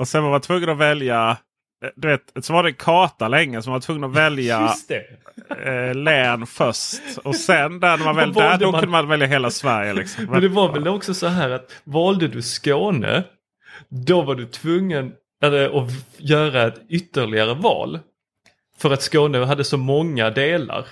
Och 0.00 0.08
sen 0.08 0.22
var 0.22 0.30
man 0.30 0.40
tvungen 0.40 0.68
att 0.68 0.78
välja. 0.78 1.36
Eh, 1.84 1.90
Du 1.96 2.08
vet, 2.08 2.44
så 2.44 2.52
var 2.52 2.62
det 2.62 2.68
en 2.68 2.74
karta 2.74 3.28
länge 3.28 3.62
som 3.62 3.70
man 3.70 3.76
var 3.76 3.80
tvungen 3.80 4.04
att 4.04 4.16
välja 4.16 4.74
eh, 5.64 5.94
län 5.94 6.46
först. 6.46 7.02
Och 7.24 7.36
sen 7.36 7.80
där, 7.80 7.96
när 7.96 8.04
man 8.04 8.16
väl, 8.16 8.32
där, 8.32 8.58
då 8.58 8.70
man? 8.70 8.80
kunde 8.80 8.92
man 8.92 9.08
välja 9.08 9.26
hela 9.26 9.50
Sverige. 9.50 9.92
Liksom. 9.92 10.24
Men 10.24 10.40
det 10.40 10.48
var 10.48 10.72
väl 10.72 10.88
också 10.88 11.14
så 11.14 11.26
här 11.26 11.50
att 11.50 11.72
valde 11.84 12.28
du 12.28 12.42
Skåne, 12.42 13.22
då 13.88 14.22
var 14.22 14.34
du 14.34 14.46
tvungen 14.46 15.12
eller, 15.42 15.84
att 15.84 15.90
göra 16.18 16.62
ett 16.62 16.80
ytterligare 16.88 17.54
val. 17.54 18.00
För 18.78 18.90
att 18.90 19.02
Skåne 19.02 19.44
hade 19.44 19.64
så 19.64 19.76
många 19.76 20.30
delar. 20.30 20.84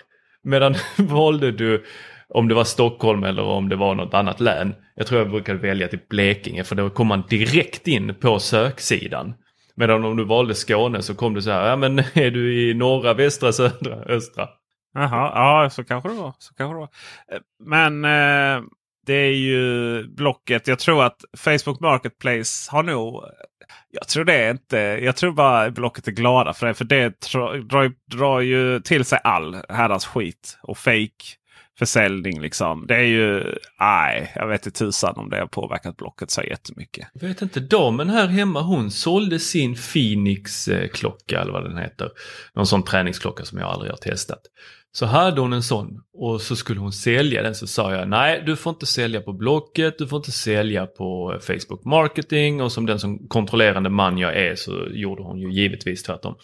Medan 0.42 0.74
valde 0.96 1.52
du 1.52 1.85
om 2.28 2.48
det 2.48 2.55
var 2.55 2.64
Stockholm 2.64 3.24
eller 3.24 3.42
om 3.42 3.68
det 3.68 3.76
var 3.76 3.94
något 3.94 4.14
annat 4.14 4.40
län. 4.40 4.74
Jag 4.94 5.07
tror 5.07 5.20
jag 5.20 5.31
brukade 5.31 5.59
välja 5.59 5.88
till 5.88 5.98
Blekinge 6.09 6.64
för 6.64 6.74
då 6.74 6.90
kom 6.90 7.07
man 7.07 7.24
direkt 7.28 7.88
in 7.88 8.14
på 8.14 8.38
söksidan. 8.38 9.35
Medan 9.74 10.04
om 10.04 10.16
du 10.16 10.24
valde 10.24 10.54
Skåne 10.54 11.02
så 11.02 11.14
kom 11.14 11.35
du 11.35 11.42
så 11.42 11.50
här, 11.50 11.68
ja 11.68 11.76
men 11.76 11.98
är 12.14 12.30
du 12.30 12.70
i 12.70 12.74
norra, 12.74 13.14
västra, 13.14 13.52
södra, 13.52 13.94
östra? 14.06 14.48
Jaha, 14.94 15.32
ja 15.35 15.70
så 15.70 15.85
kanske 15.85 16.08
det 16.08 16.14
var. 16.14 16.35
Så 16.38 16.54
kanske 16.54 16.74
det 16.74 16.78
var. 16.78 16.88
Eh, 17.32 17.40
men 17.64 18.04
eh, 18.04 18.62
det 19.06 19.14
är 19.14 19.32
ju 19.32 20.02
Blocket. 20.08 20.66
Jag 20.66 20.78
tror 20.78 21.04
att 21.04 21.24
Facebook 21.37 21.80
Marketplace 21.80 22.70
har 22.72 22.82
nog... 22.82 23.14
Eh, 23.14 23.30
jag 23.90 24.08
tror 24.08 24.24
det 24.24 24.35
är 24.35 24.50
inte... 24.50 24.76
Jag 24.78 25.16
tror 25.16 25.32
bara 25.32 25.70
Blocket 25.70 26.08
är 26.08 26.12
glada 26.12 26.52
för 26.52 26.66
det. 26.66 26.74
För 26.74 26.85
det 26.85 27.20
drar, 27.32 27.56
drar, 27.56 27.92
drar 28.11 28.40
ju 28.40 28.80
till 28.80 29.04
sig 29.04 29.18
all 29.24 29.56
herrans 29.68 30.06
skit 30.06 30.58
och 30.62 30.78
fake 30.78 31.37
försäljning. 31.83 32.40
Liksom. 32.40 32.87
Det 32.87 32.95
är 32.95 33.03
ju... 33.03 33.55
Nej, 33.81 34.33
jag 34.35 34.49
vet 34.49 34.66
inte 34.66 34.79
tusan 34.79 35.14
om 35.16 35.31
det 35.31 35.38
har 35.38 35.47
påverkat 35.47 35.97
Blocket 35.97 36.31
så 36.31 36.42
jättemycket. 36.42 37.09
Jag 37.12 37.29
vet 37.29 37.42
inte, 37.42 37.61
damen 37.61 38.11
här 38.11 38.27
hemma 38.27 38.61
hon 38.61 38.90
sålde 38.90 39.38
sin 39.38 39.75
Phoenix-klocka 39.75 41.40
eller 41.40 41.53
vad 41.53 41.64
den 41.64 41.79
heter. 41.79 42.11
Någon 42.55 42.66
sån 42.66 42.83
träningsklocka 42.83 43.45
som 43.45 43.59
jag 43.59 43.68
aldrig 43.68 43.92
har 43.92 43.97
testat. 43.97 44.40
Så 44.92 45.07
hade 45.07 45.40
hon 45.40 45.53
en 45.53 45.62
sån 45.62 46.03
och 46.14 46.40
så 46.40 46.57
skulle 46.57 46.81
hon 46.81 46.92
sälja 46.92 47.42
den 47.42 47.55
så 47.55 47.66
sa 47.66 47.95
jag 47.95 48.09
nej 48.09 48.42
du 48.47 48.57
får 48.57 48.71
inte 48.71 48.87
sälja 48.87 49.21
på 49.21 49.33
Blocket, 49.33 49.99
du 49.99 50.07
får 50.07 50.16
inte 50.16 50.33
sälja 50.33 50.87
på 50.87 51.33
eh, 51.35 51.40
Facebook 51.40 51.85
Marketing 51.85 52.62
och 52.62 52.73
som 52.73 52.87
den 52.87 52.99
som 52.99 53.29
kontrollerande 53.29 53.90
man 53.90 54.18
jag 54.18 54.37
är 54.37 54.55
så 54.57 54.87
gjorde 54.90 55.23
hon 55.23 55.38
ju 55.38 55.53
givetvis 55.53 56.03
tvärtom. 56.03 56.35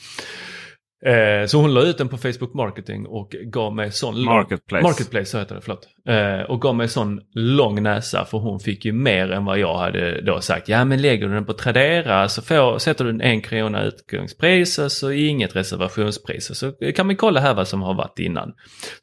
Eh, 1.06 1.46
så 1.46 1.61
hon 1.61 1.74
la 1.74 1.82
ut 1.82 1.98
den 1.98 2.08
på 2.08 2.16
Facebook 2.16 2.54
Marketing 2.54 3.06
och 3.06 3.30
gav 3.30 3.74
mig 3.74 3.92
sån 3.92 4.24
Marketplace. 4.24 4.82
Marketplace 4.82 5.30
så 5.30 5.38
heter 5.38 5.54
det, 5.54 5.61
förlåt. 5.61 5.88
Eh, 6.08 6.50
och 6.50 6.61
gav 6.61 6.76
mig 6.76 6.88
sån 6.88 7.20
lång 7.34 7.82
näsa 7.82 8.24
för 8.24 8.38
hon 8.38 8.61
fick 8.61 8.84
ju 8.84 8.92
mer 8.92 9.30
än 9.30 9.44
vad 9.44 9.58
jag 9.58 9.78
hade 9.78 10.20
då 10.20 10.40
sagt. 10.40 10.68
Ja 10.68 10.84
men 10.84 11.02
lägger 11.02 11.28
du 11.28 11.34
den 11.34 11.44
på 11.44 11.52
Tradera 11.52 12.28
så 12.28 12.42
får, 12.42 12.78
sätter 12.78 13.04
du 13.04 13.22
en 13.22 13.40
krona 13.40 13.82
utgångspris 13.82 14.78
och 14.78 14.92
så 14.92 15.11
inget 15.11 15.56
reservationspris. 15.56 16.58
Så 16.58 16.72
kan 16.72 17.08
vi 17.08 17.14
kolla 17.14 17.40
här 17.40 17.54
vad 17.54 17.68
som 17.68 17.82
har 17.82 17.94
varit 17.94 18.18
innan. 18.18 18.52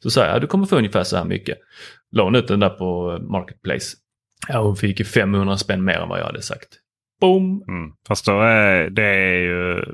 Så 0.02 0.10
sa 0.10 0.26
jag, 0.26 0.40
du 0.40 0.46
kommer 0.46 0.66
få 0.66 0.76
ungefär 0.76 1.04
så 1.04 1.16
här 1.16 1.24
mycket. 1.24 1.58
La 2.12 2.24
hon 2.24 2.34
ut 2.34 2.48
den 2.48 2.60
där 2.60 2.70
på 2.70 3.18
Marketplace. 3.30 3.96
Ja 4.48 4.62
hon 4.62 4.76
fick 4.76 4.98
ju 4.98 5.04
500 5.04 5.56
spänn 5.56 5.84
mer 5.84 5.98
än 5.98 6.08
vad 6.08 6.20
jag 6.20 6.26
hade 6.26 6.42
sagt. 6.42 6.68
Boom! 7.20 7.64
Mm. 7.68 7.92
Fast 8.08 8.26
då 8.26 8.40
är 8.40 8.90
det 8.90 9.06
är 9.06 9.38
ju... 9.38 9.84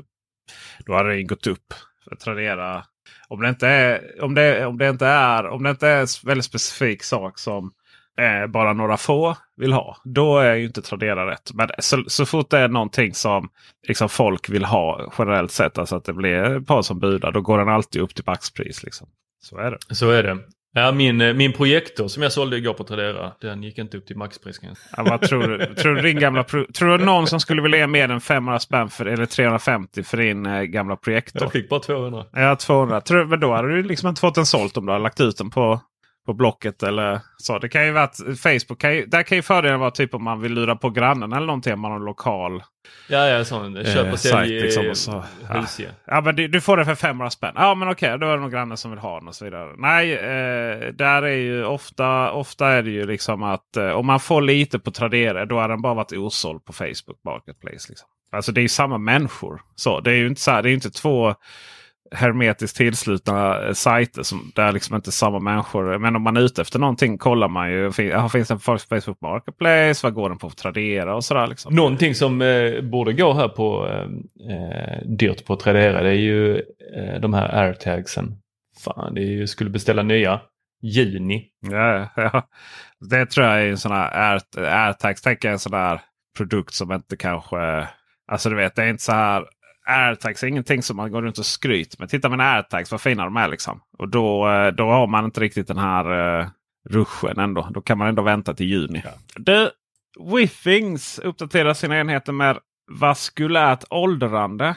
Då 0.87 0.95
hade 0.95 1.15
det 1.15 1.23
gått 1.23 1.47
upp. 1.47 1.75
För 2.05 2.17
Tradera. 2.17 2.85
Om 3.29 3.41
det 3.41 3.49
inte 3.49 3.69
är, 3.69 4.23
om 4.23 4.35
det, 4.35 4.67
om 4.67 4.79
det 4.79 4.89
inte 4.89 5.07
är, 5.07 5.47
om 5.47 5.63
det 5.63 5.71
inte 5.71 5.89
är 5.89 6.01
en 6.01 6.07
väldigt 6.25 6.45
specifik 6.45 7.03
sak 7.03 7.39
som 7.39 7.73
eh, 8.19 8.47
bara 8.47 8.73
några 8.73 8.97
få 8.97 9.37
vill 9.57 9.73
ha. 9.73 9.97
Då 10.05 10.39
är 10.39 10.55
ju 10.55 10.65
inte 10.65 10.83
Tradera 10.83 11.31
rätt. 11.31 11.51
Men 11.55 11.69
så, 11.79 12.05
så 12.07 12.27
fort 12.27 12.51
det 12.51 12.59
är 12.59 12.69
någonting 12.69 13.15
som 13.15 13.51
liksom, 13.89 14.09
folk 14.09 14.49
vill 14.49 14.65
ha 14.65 15.13
generellt 15.19 15.53
sett. 15.53 15.79
Alltså 15.79 15.97
att 15.97 16.05
det 16.05 16.13
blir 16.13 16.57
ett 16.57 16.67
par 16.67 16.83
som 16.83 16.99
budar. 16.99 17.33
Då 17.33 17.41
går 17.41 17.59
den 17.59 17.69
alltid 17.69 18.03
upp 18.03 18.15
till 18.15 18.25
maxpris. 18.27 18.83
Liksom. 18.83 19.09
Så 19.43 19.59
är 19.59 19.71
det. 19.71 19.95
Så 19.95 20.11
är 20.11 20.23
det. 20.23 20.39
Ja, 20.75 20.93
min, 20.93 21.21
eh, 21.21 21.35
min 21.35 21.53
projektor 21.53 22.09
som 22.09 22.23
jag 22.23 22.33
sålde 22.33 22.57
igår 22.57 22.75
på 22.75 22.85
Tradera, 22.85 23.33
den 23.41 23.63
gick 23.63 23.79
inte 23.79 23.97
upp 23.97 24.07
till 24.07 24.17
maxpris. 24.17 24.61
Ja, 24.97 25.03
vad 25.03 25.21
tror 25.21 25.49
du? 25.49 25.75
Tror 25.75 25.95
du 25.95 26.03
din 26.03 26.21
gamla 26.21 26.45
Tror 26.45 26.99
du 26.99 27.05
någon 27.05 27.27
som 27.27 27.41
skulle 27.41 27.63
vilja 27.63 27.79
ge 27.79 27.87
mer 27.87 28.09
än 28.09 28.21
500 28.21 28.59
spänn 28.59 28.89
för, 28.89 29.07
eller 29.07 29.27
350 29.27 30.03
för 30.03 30.17
din 30.17 30.47
eh, 30.47 30.63
gamla 30.63 30.97
projektor? 30.97 31.43
Jag 31.43 31.53
fick 31.53 31.69
bara 31.69 31.81
200. 31.81 32.25
Ja, 32.33 32.57
200. 32.57 33.01
Tror, 33.01 33.25
men 33.25 33.41
då 33.41 33.53
hade 33.53 33.69
du 33.69 33.83
liksom 33.83 34.09
inte 34.09 34.21
fått 34.21 34.35
den 34.35 34.47
sålt 34.47 34.77
om 34.77 34.87
du 34.87 34.93
hade 34.93 35.03
lagt 35.03 35.21
ut 35.21 35.39
den 35.39 35.51
på, 35.51 35.81
på 36.27 36.35
Blocket 36.35 36.83
eller 36.83 37.21
så. 37.37 37.59
Det 37.59 37.69
kan 37.69 37.87
ju 37.87 37.93
vara 37.93 38.05
att 38.05 38.17
Facebook, 38.17 38.79
kan 38.81 38.95
ju, 38.95 39.07
där 39.07 39.23
kan 39.23 39.39
ju 39.39 39.43
fördelen 39.43 39.81
vara 39.81 39.91
typ 39.91 40.15
om 40.15 40.25
man 40.25 40.41
vill 40.41 40.53
lura 40.53 40.77
på 40.77 40.91
grannen 40.91 41.33
eller 41.33 41.47
någonting. 41.47 41.73
Om 41.73 41.81
man 41.81 41.91
har 41.91 41.99
en 41.99 42.05
lokal 42.05 42.63
Ja, 43.09 43.29
ja, 43.29 43.45
sån 43.45 43.85
köp 43.85 44.07
eh, 44.07 44.13
och 44.13 44.19
sälj 44.19 44.61
Liksom, 44.61 44.85
eh, 44.85 44.91
och 44.91 44.97
så. 44.97 45.25
Ja. 45.49 45.61
husge. 45.61 45.91
Ja, 46.07 46.21
men 46.21 46.37
du, 46.37 46.49
du 46.49 46.61
får 46.61 46.77
det 46.77 46.85
för 46.85 46.95
500 46.95 47.31
spänn. 47.31 47.53
Ja, 47.57 47.75
men 47.75 47.89
okej, 47.89 48.19
då 48.19 48.27
är 48.27 48.31
det 48.31 48.41
någon 48.41 48.51
granne 48.51 48.77
som 48.77 48.91
vill 48.91 49.01
ha 49.01 49.19
den 49.19 49.29
och 49.29 49.35
så 49.35 49.45
vidare. 49.45 49.75
Nej, 49.79 50.13
eh, 50.13 50.93
där 50.93 51.23
är 51.23 51.37
ju 51.37 51.65
ofta, 51.65 52.33
ofta 52.33 52.69
är 52.69 52.83
det 52.83 52.91
ju 52.91 53.07
liksom 53.07 53.43
att 53.43 53.77
eh, 53.77 53.91
om 53.91 54.07
man 54.07 54.21
får 54.21 54.43
lite 54.43 54.79
på 54.79 54.91
Tradera 54.91 55.47
då 55.47 55.59
har 55.59 55.69
den 55.69 55.83
bara 55.83 55.95
varit 55.95 56.13
osåld 56.13 56.65
på 56.65 56.73
Facebook 56.73 57.21
Marketplace. 57.25 57.87
Liksom. 57.89 58.09
Alltså 58.33 58.53
det 58.53 58.61
är 58.61 58.63
ju 58.63 58.69
samma 58.69 58.99
människor. 58.99 59.61
Så, 59.75 60.01
det 60.01 60.11
är 60.11 60.17
ju 60.17 60.27
inte, 60.27 60.41
så 60.41 60.51
här, 60.51 60.63
det 60.63 60.71
är 60.71 60.75
inte 60.75 60.91
två 60.91 61.35
hermetiskt 62.15 62.77
tillslutna 62.77 63.67
eh, 63.67 63.73
sajter 63.73 64.23
som 64.23 64.53
där 64.55 64.73
liksom 64.73 64.97
inte 64.97 65.13
samma 65.13 65.39
människor. 65.39 65.99
Men 65.99 66.17
om 66.17 66.23
man 66.23 66.37
är 66.37 66.41
ute 66.41 66.63
efter 66.63 66.79
någonting 66.79 67.19
kollar 67.19 67.49
man 67.49 67.71
ju. 67.71 67.93
Finns 68.33 68.49
den 68.49 68.59
på 68.59 68.79
Facebook 68.79 69.21
Marketplace? 69.21 70.07
Vad 70.07 70.15
går 70.15 70.29
den 70.29 70.39
på 70.39 70.51
Tradera 70.51 71.17
och 71.17 71.25
sådär. 71.25 71.47
Liksom. 71.47 71.75
Någonting 71.75 72.15
som 72.15 72.43
eh, 72.43 72.81
borde 72.81 73.13
gå 73.13 73.33
här 73.33 73.49
på 73.49 73.89
eh, 73.89 74.57
eh, 74.57 75.03
dyrt 75.07 75.47
på 75.47 75.57
Tradera 75.57 76.03
det 76.03 76.09
är 76.09 76.13
ju 76.13 76.57
eh, 76.97 77.21
de 77.21 77.35
här 77.35 77.65
airtagsen. 77.65 78.37
Fan, 78.85 79.15
det 79.15 79.21
är 79.21 79.27
ju, 79.27 79.47
skulle 79.47 79.71
beställa 79.71 80.03
nya. 80.03 80.41
Juni. 80.83 81.49
Ja, 81.71 82.09
ja. 82.17 82.49
Det 83.11 83.27
tror 83.27 83.47
jag 83.47 83.63
är 83.63 83.69
en 83.69 83.79
sån 83.79 83.93
här 83.93 84.33
air, 84.33 84.41
airtags. 84.59 85.23
Jag 85.25 85.45
en 85.45 85.59
sån 85.59 85.75
här 85.75 86.01
produkt 86.37 86.75
som 86.75 86.93
inte 86.93 87.17
kanske... 87.17 87.89
Alltså 88.33 88.51
du 88.51 88.57
vet, 88.57 88.75
det 88.75 88.83
är 88.83 88.89
inte 88.89 89.03
så 89.03 89.13
här... 89.13 89.45
Airtags 89.87 90.43
är 90.43 90.47
ingenting 90.47 90.83
som 90.83 90.97
man 90.97 91.13
går 91.13 91.23
runt 91.23 91.39
och 91.39 91.47
skryter 91.47 91.97
med. 92.01 92.09
Titta 92.09 92.29
med 92.29 92.55
airtags, 92.55 92.91
vad 92.91 93.01
fina 93.01 93.25
de 93.25 93.37
är 93.37 93.49
liksom. 93.49 93.81
Och 93.99 94.09
då, 94.09 94.51
eh, 94.51 94.67
då 94.67 94.91
har 94.91 95.07
man 95.07 95.25
inte 95.25 95.41
riktigt 95.41 95.69
den 95.69 95.79
här 95.79 96.41
uh, 96.41 96.49
ruschen 96.91 97.39
ändå. 97.39 97.69
Då 97.71 97.81
kan 97.81 97.99
man 97.99 98.09
ändå 98.09 98.23
vänta 98.23 98.55
till 98.55 98.67
juni. 98.67 99.03
Du, 99.37 99.71
Withings 100.35 101.19
uppdaterar 101.19 101.75
sina 101.75 102.01
enheter 102.01 102.33
med 102.33 102.59
vaskulärt 103.01 103.85
åldrande. 103.91 104.77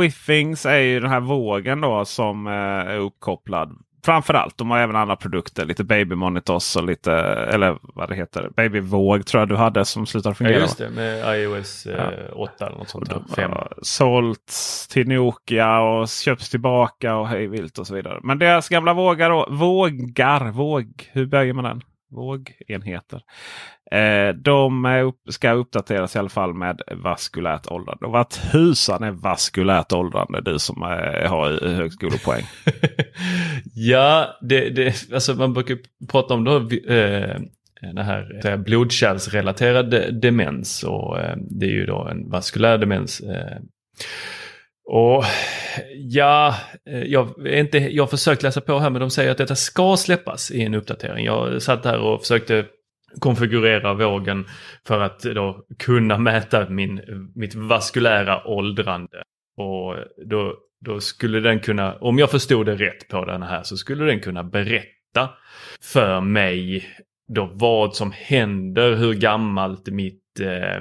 Withings 0.00 0.66
är 0.66 0.78
ju 0.78 1.00
den 1.00 1.10
här 1.10 1.20
vågen 1.20 1.80
då 1.80 2.04
som 2.04 2.46
eh, 2.46 2.52
är 2.52 2.98
uppkopplad 2.98 3.78
framförallt. 4.06 4.58
De 4.58 4.70
har 4.70 4.78
även 4.78 4.96
andra 4.96 5.16
produkter. 5.16 5.64
Lite 5.64 5.84
Baby 5.84 6.14
Monitors 6.14 6.76
och 6.76 6.84
lite, 6.84 7.12
eller 7.12 7.78
vad 7.82 8.08
det 8.08 8.14
heter, 8.14 8.50
Baby 8.56 8.80
Våg 8.80 9.26
tror 9.26 9.40
jag 9.40 9.48
du 9.48 9.56
hade 9.56 9.84
som 9.84 10.06
slutade 10.06 10.34
fungera. 10.34 10.54
Ja 10.56 10.60
just 10.60 10.78
det, 10.78 10.90
med 10.90 11.38
iOS 11.40 11.86
eh, 11.86 12.08
8 12.32 12.66
eller 12.66 12.78
något 12.78 12.88
sånt. 12.88 13.10
De 13.10 13.24
Fem. 13.36 13.50
har 13.50 13.72
sålts 13.82 14.88
till 14.88 15.08
Nokia 15.08 15.80
och 15.80 16.08
köps 16.08 16.50
tillbaka 16.50 17.16
och 17.16 17.28
hej 17.28 17.46
vilt 17.46 17.78
och 17.78 17.86
så 17.86 17.94
vidare. 17.94 18.20
Men 18.22 18.38
deras 18.38 18.68
gamla 18.68 18.94
vågar, 18.94 19.30
och, 19.30 19.58
vågar, 19.58 20.50
våg, 20.50 21.10
hur 21.12 21.26
böjer 21.26 21.52
man 21.52 21.64
den? 21.64 21.82
Vågenheter. 22.10 23.22
Eh, 23.90 24.34
de 24.34 24.86
upp, 24.86 25.20
ska 25.28 25.52
uppdateras 25.52 26.16
i 26.16 26.18
alla 26.18 26.28
fall 26.28 26.54
med 26.54 26.80
vaskulärt 26.90 27.66
åldrande. 27.66 28.06
Och 28.06 28.12
vad 28.12 28.30
tusan 28.30 29.02
är 29.02 29.10
vaskulärt 29.10 29.92
åldrande? 29.92 30.40
Du 30.40 30.58
som 30.58 30.82
eh, 30.82 31.30
har 31.30 31.68
högskolepoäng. 31.68 32.44
ja, 33.74 34.38
det, 34.40 34.70
det, 34.70 35.12
alltså 35.12 35.34
man 35.34 35.52
brukar 35.52 35.78
prata 36.08 36.34
om 36.34 36.44
då, 36.44 36.56
eh, 36.56 37.40
den 37.80 37.98
här 37.98 38.56
blodkärlsrelaterad 38.56 40.20
demens. 40.22 40.82
Och 40.82 41.18
eh, 41.18 41.36
det 41.36 41.66
är 41.66 41.70
ju 41.70 41.86
då 41.86 42.08
en 42.10 42.30
vaskulär 42.30 42.78
demens. 42.78 43.20
Eh, 43.20 43.58
och 44.86 45.24
ja, 45.94 46.54
eh, 46.90 47.02
jag, 47.02 47.46
är 47.46 47.60
inte, 47.60 47.78
jag 47.78 48.02
har 48.02 48.08
försökt 48.08 48.42
läsa 48.42 48.60
på 48.60 48.78
här 48.78 48.90
men 48.90 49.00
de 49.00 49.10
säger 49.10 49.30
att 49.30 49.38
detta 49.38 49.56
ska 49.56 49.96
släppas 49.96 50.50
i 50.50 50.62
en 50.62 50.74
uppdatering. 50.74 51.24
Jag 51.24 51.62
satt 51.62 51.84
här 51.84 51.98
och 51.98 52.20
försökte 52.20 52.66
konfigurera 53.20 53.94
vågen 53.94 54.46
för 54.86 55.00
att 55.00 55.20
då 55.20 55.64
kunna 55.78 56.18
mäta 56.18 56.68
min, 56.68 57.00
mitt 57.34 57.54
vaskulära 57.54 58.46
åldrande. 58.46 59.22
Och 59.56 59.96
då, 60.26 60.54
då 60.84 61.00
skulle 61.00 61.40
den 61.40 61.60
kunna, 61.60 61.94
om 61.94 62.18
jag 62.18 62.30
förstod 62.30 62.66
det 62.66 62.74
rätt 62.74 63.08
på 63.08 63.24
den 63.24 63.42
här, 63.42 63.62
så 63.62 63.76
skulle 63.76 64.04
den 64.04 64.20
kunna 64.20 64.44
berätta 64.44 65.30
för 65.82 66.20
mig 66.20 66.86
då 67.34 67.50
vad 67.52 67.94
som 67.94 68.12
händer, 68.12 68.94
hur 68.94 69.14
gammalt 69.14 69.86
mitt 69.86 70.40
eh, 70.40 70.80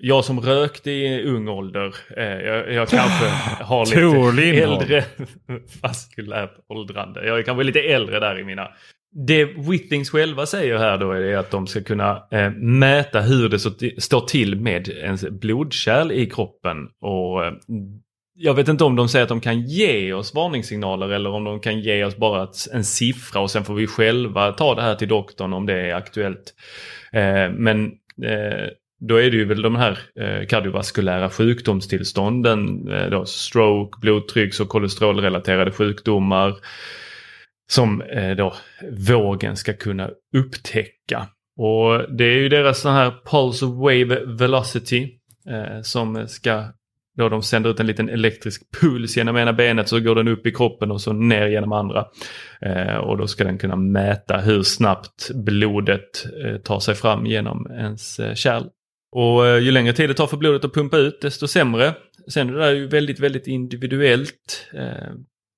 jag 0.00 0.24
som 0.24 0.40
rökte 0.40 0.90
i 0.90 1.24
ung 1.24 1.48
ålder, 1.48 1.94
eh, 2.16 2.24
jag, 2.24 2.72
jag 2.72 2.88
kanske 2.88 3.24
har 3.64 4.32
lite 4.32 4.62
äldre 4.62 5.04
vaskulärt 5.82 6.54
åldrande. 6.68 7.26
Jag 7.26 7.38
är 7.38 7.42
kanske 7.42 7.64
lite 7.64 7.80
äldre 7.80 8.20
där 8.20 8.40
i 8.40 8.44
mina... 8.44 8.68
Det 9.26 9.44
Whittings 9.44 10.10
själva 10.10 10.46
säger 10.46 10.78
här 10.78 10.98
då 10.98 11.12
är 11.12 11.36
att 11.36 11.50
de 11.50 11.66
ska 11.66 11.82
kunna 11.82 12.22
eh, 12.30 12.50
mäta 12.50 13.20
hur 13.20 13.48
det 13.48 13.58
så 13.58 13.70
står 13.98 14.20
till 14.20 14.60
med 14.60 14.88
ens 14.88 15.28
blodkärl 15.28 16.12
i 16.12 16.26
kroppen. 16.26 16.76
Och 17.00 17.44
eh, 17.44 17.52
jag 18.34 18.54
vet 18.54 18.68
inte 18.68 18.84
om 18.84 18.96
de 18.96 19.08
säger 19.08 19.22
att 19.22 19.28
de 19.28 19.40
kan 19.40 19.60
ge 19.60 20.12
oss 20.12 20.34
varningssignaler 20.34 21.08
eller 21.08 21.30
om 21.30 21.44
de 21.44 21.60
kan 21.60 21.80
ge 21.80 22.04
oss 22.04 22.16
bara 22.16 22.48
en 22.72 22.84
siffra 22.84 23.40
och 23.40 23.50
sen 23.50 23.64
får 23.64 23.74
vi 23.74 23.86
själva 23.86 24.52
ta 24.52 24.74
det 24.74 24.82
här 24.82 24.94
till 24.94 25.08
doktorn 25.08 25.52
om 25.52 25.66
det 25.66 25.90
är 25.90 25.94
aktuellt. 25.94 26.54
Eh, 27.12 27.50
men 27.50 27.86
eh, 28.24 28.68
då 29.00 29.16
är 29.16 29.30
det 29.30 29.36
ju 29.36 29.44
väl 29.44 29.62
de 29.62 29.76
här 29.76 29.98
eh, 30.20 30.46
kardiovaskulära 30.46 31.30
sjukdomstillstånden, 31.30 32.88
eh, 32.92 33.10
då 33.10 33.24
stroke, 33.24 33.98
blodtrycks 34.00 34.60
och 34.60 34.68
kolesterolrelaterade 34.68 35.72
sjukdomar 35.72 36.56
som 37.70 38.02
eh, 38.02 38.36
då 38.36 38.54
vågen 39.08 39.56
ska 39.56 39.72
kunna 39.72 40.10
upptäcka. 40.36 41.26
Och 41.56 42.16
det 42.16 42.24
är 42.24 42.36
ju 42.36 42.48
deras 42.48 42.80
sån 42.80 42.92
här 42.92 43.12
Pulse-Wave-Velocity. 43.30 45.08
eh, 45.48 45.82
som 45.82 46.28
ska 46.28 46.64
då 47.16 47.28
de 47.28 47.42
sänder 47.42 47.70
ut 47.70 47.80
en 47.80 47.86
liten 47.86 48.08
elektrisk 48.08 48.62
puls 48.80 49.16
genom 49.16 49.36
ena 49.36 49.52
benet 49.52 49.88
så 49.88 50.00
går 50.00 50.14
den 50.14 50.28
upp 50.28 50.46
i 50.46 50.52
kroppen 50.52 50.90
och 50.90 51.00
så 51.00 51.12
ner 51.12 51.46
genom 51.46 51.72
andra. 51.72 52.06
Eh, 52.60 52.96
och 52.96 53.18
då 53.18 53.26
ska 53.26 53.44
den 53.44 53.58
kunna 53.58 53.76
mäta 53.76 54.38
hur 54.38 54.62
snabbt 54.62 55.30
blodet 55.34 56.26
eh, 56.44 56.56
tar 56.56 56.80
sig 56.80 56.94
fram 56.94 57.26
genom 57.26 57.66
ens 57.70 58.20
eh, 58.20 58.34
kärl. 58.34 58.62
Och 59.12 59.46
eh, 59.46 59.62
ju 59.62 59.70
längre 59.70 59.92
tid 59.92 60.10
det 60.10 60.14
tar 60.14 60.26
för 60.26 60.36
blodet 60.36 60.64
att 60.64 60.74
pumpa 60.74 60.96
ut 60.96 61.20
desto 61.20 61.46
sämre. 61.46 61.94
Sen 62.28 62.48
är 62.48 62.52
det 62.52 62.58
där 62.58 62.72
ju 62.72 62.86
väldigt, 62.86 63.20
väldigt 63.20 63.46
individuellt. 63.46 64.68
Eh, 64.74 65.12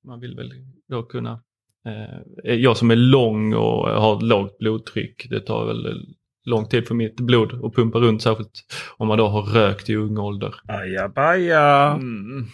man 0.06 0.20
vill 0.20 0.36
väl 0.36 0.52
då 0.88 1.02
kunna... 1.02 1.40
Eh, 1.86 2.54
jag 2.54 2.76
som 2.76 2.90
är 2.90 2.96
lång 2.96 3.54
och 3.54 3.88
har 3.88 4.20
lågt 4.20 4.58
blodtryck, 4.58 5.26
det 5.30 5.40
tar 5.40 5.66
väl 5.66 6.06
lång 6.44 6.68
tid 6.68 6.88
för 6.88 6.94
mitt 6.94 7.20
blod 7.20 7.64
att 7.64 7.74
pumpa 7.74 7.98
runt, 7.98 8.22
särskilt 8.22 8.50
om 8.96 9.08
man 9.08 9.18
då 9.18 9.28
har 9.28 9.42
rökt 9.42 9.90
i 9.90 9.96
ung 9.96 10.18
ålder. 10.18 10.54
Ajabaja. 10.68 11.90
Mm. 11.92 12.46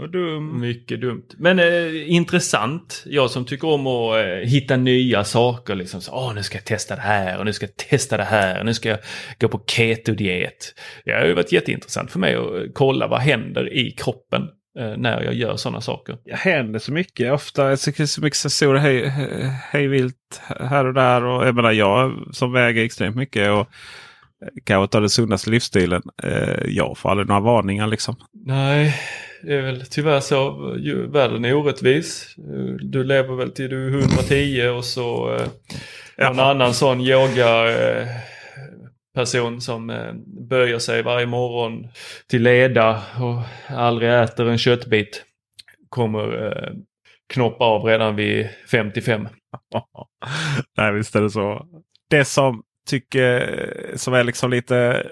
Och 0.00 0.10
dum. 0.10 0.60
Mycket 0.60 1.00
dumt. 1.00 1.26
Men 1.36 1.58
eh, 1.58 2.12
intressant. 2.12 3.02
Jag 3.06 3.30
som 3.30 3.44
tycker 3.44 3.68
om 3.68 3.86
att 3.86 4.16
eh, 4.16 4.48
hitta 4.48 4.76
nya 4.76 5.24
saker. 5.24 5.74
Liksom 5.74 6.00
så, 6.00 6.12
Åh, 6.12 6.34
nu 6.34 6.42
ska 6.42 6.58
jag 6.58 6.64
testa 6.64 6.96
det 6.96 7.02
här 7.02 7.38
och 7.38 7.44
nu 7.44 7.52
ska 7.52 7.66
jag 7.66 7.76
testa 7.76 8.16
det 8.16 8.24
här. 8.24 8.58
och 8.58 8.66
Nu 8.66 8.74
ska 8.74 8.88
jag 8.88 8.98
gå 9.40 9.48
på 9.48 9.60
keto-diet. 9.66 10.74
Det 11.04 11.12
har 11.12 11.24
ju 11.24 11.34
varit 11.34 11.52
jätteintressant 11.52 12.10
för 12.10 12.18
mig 12.18 12.34
att 12.34 12.54
eh, 12.54 12.62
kolla 12.74 13.06
vad 13.06 13.20
händer 13.20 13.72
i 13.72 13.90
kroppen 13.90 14.42
eh, 14.78 14.96
när 14.96 15.22
jag 15.22 15.34
gör 15.34 15.56
sådana 15.56 15.80
saker. 15.80 16.16
Det 16.24 16.36
händer 16.36 16.78
så 16.78 16.92
mycket. 16.92 17.32
Ofta 17.32 17.76
tycker 17.76 18.06
så 18.06 18.20
mycket 18.20 18.36
sensorer 18.36 18.78
hej, 18.78 19.08
hej, 19.70 19.86
vilt 19.86 20.40
här 20.60 20.86
och 20.86 20.94
där. 20.94 21.24
Och 21.24 21.46
jag 21.46 21.54
menar 21.54 21.72
jag 21.72 22.28
som 22.32 22.52
väger 22.52 22.84
extremt 22.84 23.16
mycket. 23.16 23.50
och 23.50 23.68
Kanske 24.64 24.92
tar 24.92 25.00
den 25.00 25.10
sundaste 25.10 25.50
livsstilen. 25.50 26.02
Eh, 26.22 26.62
jag 26.66 26.98
får 26.98 27.10
aldrig 27.10 27.28
några 27.28 27.40
varningar 27.40 27.86
liksom. 27.86 28.16
Nej, 28.46 28.94
det 29.42 29.54
är 29.54 29.62
väl 29.62 29.86
tyvärr 29.86 30.20
så. 30.20 30.74
Ju, 30.78 31.06
världen 31.06 31.44
är 31.44 31.54
orättvis. 31.54 32.34
Du 32.80 33.04
lever 33.04 33.34
väl 33.34 33.50
till 33.50 33.70
du 33.70 33.86
är 33.86 34.00
110 34.00 34.68
och 34.68 34.84
så 34.84 35.34
eh, 35.34 35.46
någon 36.18 36.40
annan 36.40 36.74
sån 36.74 37.00
yoga 37.00 37.70
eh, 37.70 38.08
person 39.14 39.60
som 39.60 39.90
eh, 39.90 40.12
böjer 40.48 40.78
sig 40.78 41.02
varje 41.02 41.26
morgon 41.26 41.88
till 42.28 42.42
leda 42.42 43.02
och 43.20 43.42
aldrig 43.76 44.10
äter 44.10 44.48
en 44.48 44.58
köttbit 44.58 45.24
kommer 45.88 46.46
eh, 46.46 46.72
knoppa 47.32 47.64
av 47.64 47.84
redan 47.84 48.16
vid 48.16 48.48
55. 48.70 49.28
Nej 50.76 50.92
visst 50.92 51.16
är 51.16 51.22
det 51.22 51.30
så. 51.30 51.66
Det 52.10 52.24
som 52.24 52.62
tycker 52.88 53.92
som 53.94 54.14
är 54.14 54.24
liksom 54.24 54.50
lite 54.50 55.06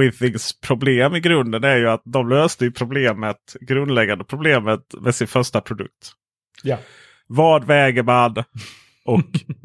Withings 0.00 0.60
problem 0.60 1.14
i 1.14 1.20
grunden 1.20 1.64
är 1.64 1.76
ju 1.76 1.88
att 1.88 2.02
de 2.04 2.28
löste 2.28 2.64
ju 2.64 2.72
problemet, 2.72 3.56
grundläggande 3.60 4.24
problemet 4.24 4.80
med 5.00 5.14
sin 5.14 5.26
första 5.26 5.60
produkt. 5.60 6.12
Ja. 6.62 6.78
Vad 7.26 7.64
väger 7.64 8.02
man? 8.02 8.34
Och 9.04 9.20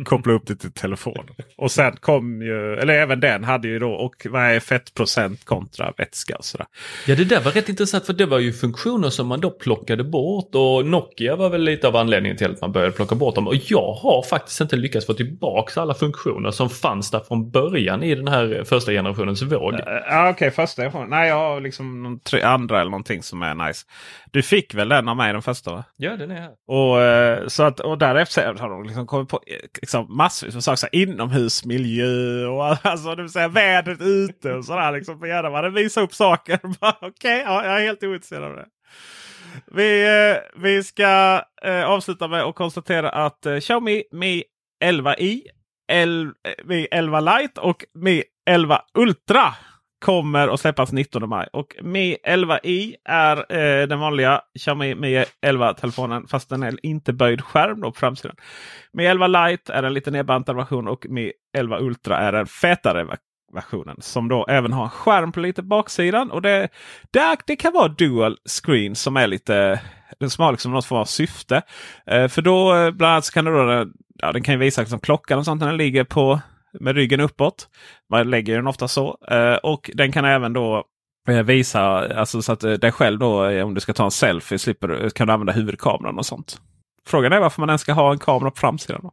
koppla 0.06 0.34
upp 0.34 0.47
det 0.47 0.56
till 0.56 0.71
telefon. 0.71 1.26
Och 1.58 1.71
sen 1.71 1.95
kom 2.00 2.41
ju, 2.41 2.73
eller 2.73 2.93
även 2.93 3.19
den 3.19 3.43
hade 3.43 3.67
ju 3.67 3.80
då, 3.80 3.91
och 3.91 4.28
vad 4.30 4.41
är 4.41 4.60
fettprocent 4.60 5.45
kontra 5.45 5.93
vätska 5.97 6.36
och 6.36 6.45
sådär. 6.45 6.67
Ja, 7.08 7.15
det 7.15 7.23
där 7.23 7.41
var 7.41 7.52
rätt 7.52 7.69
intressant 7.69 8.06
för 8.06 8.13
det 8.13 8.26
var 8.26 8.39
ju 8.39 8.54
funktioner 8.54 9.10
som 9.10 9.28
man 9.28 9.41
då 9.41 9.50
plockade 9.52 10.04
bort 10.04 10.56
och 10.56 10.86
Nokia 10.86 11.36
var 11.36 11.50
väl 11.50 11.62
lite 11.62 11.88
av 11.88 11.95
anledningen 11.95 12.38
till 12.38 12.52
att 12.52 12.62
man 12.62 12.71
började 12.71 12.91
plocka 12.91 13.15
bort 13.15 13.36
dem. 13.36 13.47
Och 13.47 13.56
jag 13.56 13.93
har 13.93 14.23
faktiskt 14.30 14.62
inte 14.62 14.76
lyckats 14.76 15.06
få 15.06 15.13
tillbaka 15.13 15.82
alla 15.82 15.93
funktioner 15.93 16.52
som 16.52 16.69
fanns 16.69 17.12
där 17.12 17.19
från 17.19 17.52
början 17.52 18.04
i 18.04 18.15
den 18.15 18.28
här 18.28 18.63
första 18.65 18.91
generationens 18.91 19.41
våg. 19.41 19.73
Ja, 19.73 20.30
Okej, 20.30 20.30
okay, 20.32 20.52
första. 20.52 20.91
får- 20.91 21.06
Nej, 21.06 21.30
jag 21.30 21.36
har 21.36 21.62
liksom 21.62 22.04
någon 22.04 22.19
tre, 22.19 22.41
andra 22.41 22.82
eller 22.82 22.91
någonting 22.91 23.23
som 23.23 23.41
är 23.41 23.67
nice. 23.67 23.86
Du 24.32 24.41
fick 24.43 24.73
väl 24.73 24.89
den 24.89 25.08
av 25.10 25.15
mig 25.17 25.34
den 25.34 25.41
första 25.41 25.71
va? 25.71 25.84
Ja, 25.97 26.17
den 26.17 26.32
är 26.32 26.36
här. 26.36 26.52
Och, 26.67 27.02
eh, 27.02 27.47
så 27.47 27.63
att, 27.63 27.80
och 27.80 27.97
därefter 27.97 28.54
har 28.60 28.69
de 28.69 28.84
liksom 28.84 29.08
kommit 29.08 29.26
på 29.27 29.41
eh, 29.47 29.59
liksom 29.81 30.17
massvis 30.17 30.53
med 30.53 30.63
saker. 30.63 30.75
Så 30.75 30.87
här, 30.91 31.01
inomhusmiljö 31.01 32.45
och 32.45 32.85
alltså, 32.85 33.15
det 33.15 33.21
vill 33.21 33.31
säga 33.31 33.47
vädret 33.47 34.01
ute 34.01 34.53
och 34.53 34.65
sådär. 34.65 34.91
Liksom, 34.91 35.19
för 35.19 35.27
gärna 35.27 35.49
man 35.49 35.73
visar 35.73 36.01
upp 36.01 36.13
saker. 36.13 36.59
Okej, 36.79 36.93
Okej, 37.01 37.43
ja, 37.45 37.65
jag 37.65 37.81
är 37.81 37.85
helt 37.85 38.03
ointresserad 38.03 38.43
av 38.43 38.55
det. 38.55 38.65
Vi, 39.71 40.05
eh, 40.05 40.61
vi 40.61 40.83
ska 40.83 41.41
eh, 41.63 41.85
avsluta 41.85 42.27
med 42.27 42.43
att 42.43 42.55
konstatera 42.55 43.09
att 43.09 43.45
eh, 43.45 43.59
Xiaomi 43.59 44.03
Mi 44.11 44.43
11i, 44.83 45.41
El, 45.91 46.21
eh, 46.25 46.65
Mi 46.65 46.87
11 46.91 47.19
Lite 47.19 47.61
och 47.61 47.85
Mi 47.93 48.23
11 48.49 48.81
Ultra 48.93 49.53
kommer 49.99 50.47
att 50.47 50.60
släppas 50.60 50.91
19 50.91 51.29
maj. 51.29 51.47
Och 51.53 51.75
Mi 51.81 52.17
11i 52.27 52.95
är 53.05 53.38
eh, 53.38 53.88
den 53.88 53.99
vanliga 53.99 54.41
Xiaomi 54.60 54.95
Mi 54.95 55.23
11-telefonen 55.45 56.27
fast 56.27 56.49
den 56.49 56.63
är 56.63 56.86
inte 56.86 57.13
böjd 57.13 57.41
skärm 57.41 57.81
då 57.81 57.91
på 57.91 57.99
framsidan. 57.99 58.36
Mi 58.93 59.05
11 59.05 59.27
Lite 59.27 59.73
är 59.73 59.83
en 59.83 59.93
lite 59.93 60.12
nedbantad 60.12 60.55
version 60.55 60.88
och 60.88 61.05
Mi 61.10 61.31
11 61.57 61.79
Ultra 61.79 62.17
är 62.17 62.33
en 62.33 62.47
fetare 62.47 63.07
versionen. 63.53 63.97
Som 63.99 64.27
då 64.27 64.45
även 64.49 64.73
har 64.73 64.83
en 64.83 64.89
skärm 64.89 65.31
på 65.31 65.39
lite 65.39 65.63
baksidan. 65.63 66.31
Och 66.31 66.41
det, 66.41 66.69
det, 67.12 67.38
det 67.47 67.55
kan 67.55 67.73
vara 67.73 67.88
dual 67.88 68.38
screen 68.63 68.95
som 68.95 69.17
är 69.17 69.27
lite 69.27 69.79
som 70.27 70.43
har 70.43 70.51
liksom 70.51 70.71
något 70.71 70.86
form 70.86 70.99
av 70.99 71.05
syfte. 71.05 71.62
Eh, 72.05 72.27
för 72.27 72.41
då 72.41 72.75
eh, 72.75 72.91
bland 72.91 73.12
annat 73.12 73.25
så 73.25 73.33
kan 73.33 73.45
du 73.45 73.51
då, 73.51 73.86
ja, 74.15 74.31
den 74.31 74.43
kan 74.43 74.53
ju 74.53 74.60
visa 74.60 74.81
liksom 74.81 74.99
klockan 74.99 75.39
och 75.39 75.45
sånt 75.45 75.62
när 75.62 75.67
den 75.67 75.77
ligger 75.77 76.03
på 76.03 76.39
med 76.79 76.95
ryggen 76.95 77.19
uppåt. 77.19 77.67
Man 78.11 78.29
lägger 78.29 78.55
den 78.55 78.67
ofta 78.67 78.87
så. 78.87 79.17
Eh, 79.31 79.55
och 79.55 79.91
den 79.93 80.11
kan 80.11 80.25
även 80.25 80.53
då 80.53 80.83
eh, 81.29 81.43
visa 81.43 81.81
alltså 82.15 82.41
så 82.41 82.51
att 82.51 82.63
eh, 82.63 82.71
dig 82.73 82.91
själv 82.91 83.19
då 83.19 83.63
om 83.63 83.73
du 83.73 83.79
ska 83.81 83.93
ta 83.93 84.05
en 84.05 84.11
selfie 84.11 84.59
slipper, 84.59 85.09
kan 85.09 85.27
du 85.27 85.33
använda 85.33 85.53
huvudkameran 85.53 86.17
och 86.17 86.25
sånt. 86.25 86.61
Frågan 87.07 87.33
är 87.33 87.39
varför 87.39 87.61
man 87.61 87.69
ens 87.69 87.81
ska 87.81 87.93
ha 87.93 88.11
en 88.11 88.19
kamera 88.19 88.51
på 88.51 88.57
framsidan. 88.57 88.99
Då. 89.03 89.11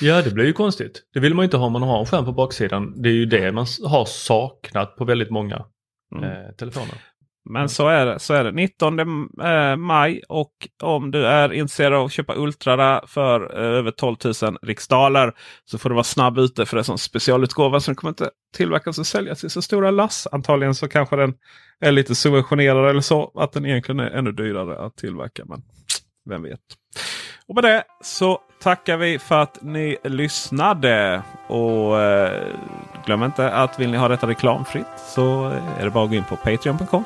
Ja, 0.00 0.22
det 0.22 0.30
blir 0.30 0.44
ju 0.44 0.52
konstigt. 0.52 1.02
Det 1.14 1.20
vill 1.20 1.34
man 1.34 1.44
inte 1.44 1.56
ha 1.56 1.66
om 1.66 1.72
man 1.72 1.82
har 1.82 2.00
en 2.00 2.06
skärm 2.06 2.24
på 2.24 2.32
baksidan. 2.32 3.02
Det 3.02 3.08
är 3.08 3.12
ju 3.12 3.26
det 3.26 3.52
man 3.52 3.66
har 3.86 4.04
saknat 4.04 4.96
på 4.96 5.04
väldigt 5.04 5.30
många 5.30 5.64
Mm. 6.16 6.24
eh, 6.30 6.50
telefoner. 6.58 6.94
Men 7.44 7.68
så 7.68 7.88
är 7.88 8.06
det. 8.06 8.18
Så 8.18 8.34
är 8.34 8.44
det. 8.44 8.52
19 8.52 8.98
eh, 8.98 9.76
maj 9.76 10.22
och 10.28 10.52
om 10.82 11.10
du 11.10 11.26
är 11.26 11.52
intresserad 11.52 11.92
av 11.94 12.04
att 12.04 12.12
köpa 12.12 12.34
Ultra 12.34 13.06
för 13.06 13.40
eh, 13.40 13.78
över 13.78 13.90
12 13.90 14.16
000 14.42 14.58
riksdaler 14.62 15.32
så 15.64 15.78
får 15.78 15.88
du 15.88 15.94
vara 15.94 16.04
snabb 16.04 16.38
ute 16.38 16.66
för 16.66 16.76
det 16.76 16.80
är 16.80 16.84
som 16.84 16.98
specialutgåva 16.98 17.80
som 17.80 17.94
kommer 17.94 18.10
inte 18.10 18.30
tillverkas 18.56 18.98
och 18.98 19.06
säljas 19.06 19.44
i 19.44 19.50
så 19.50 19.62
stora 19.62 19.90
lass. 19.90 20.28
Antagligen 20.32 20.74
så 20.74 20.88
kanske 20.88 21.16
den 21.16 21.34
är 21.80 21.92
lite 21.92 22.14
subventionerad 22.14 22.90
eller 22.90 23.00
så 23.00 23.32
att 23.34 23.52
den 23.52 23.66
egentligen 23.66 24.00
är 24.00 24.10
ännu 24.10 24.32
dyrare 24.32 24.86
att 24.86 24.96
tillverka. 24.96 25.44
Men 25.46 25.62
vem 26.28 26.42
vet. 26.42 26.60
Och 27.48 27.54
med 27.54 27.64
det 27.64 27.84
så 28.00 28.40
tackar 28.62 28.96
vi 28.96 29.18
för 29.18 29.42
att 29.42 29.58
ni 29.62 29.96
lyssnade. 30.04 31.22
Och 31.46 32.00
eh, 32.00 32.42
glöm 33.06 33.22
inte 33.22 33.50
att 33.50 33.80
vill 33.80 33.90
ni 33.90 33.96
ha 33.96 34.08
detta 34.08 34.26
reklamfritt 34.26 34.86
så 34.96 35.44
är 35.78 35.84
det 35.84 35.90
bara 35.90 36.04
att 36.04 36.10
gå 36.10 36.16
in 36.16 36.24
på 36.24 36.36
patreon.com 36.36 37.04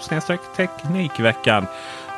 teknikveckan. 0.56 1.66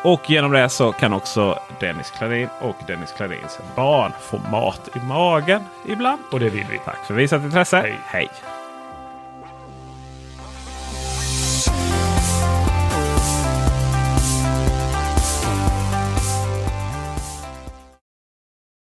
Och 0.04 0.30
genom 0.30 0.52
det 0.52 0.68
så 0.68 0.92
kan 0.92 1.12
också 1.12 1.58
Dennis 1.80 2.10
Klarin 2.10 2.48
och 2.60 2.76
Dennis 2.86 3.12
Klarins 3.12 3.58
barn 3.76 4.12
få 4.20 4.38
mat 4.50 4.88
i 4.96 4.98
magen 4.98 5.62
ibland. 5.86 6.22
Och 6.32 6.40
det 6.40 6.50
vill 6.50 6.66
vi. 6.70 6.78
Tack 6.78 7.06
för 7.06 7.14
visat 7.14 7.42
intresse. 7.42 7.76
Hej. 7.76 7.98
Hej. 8.06 8.28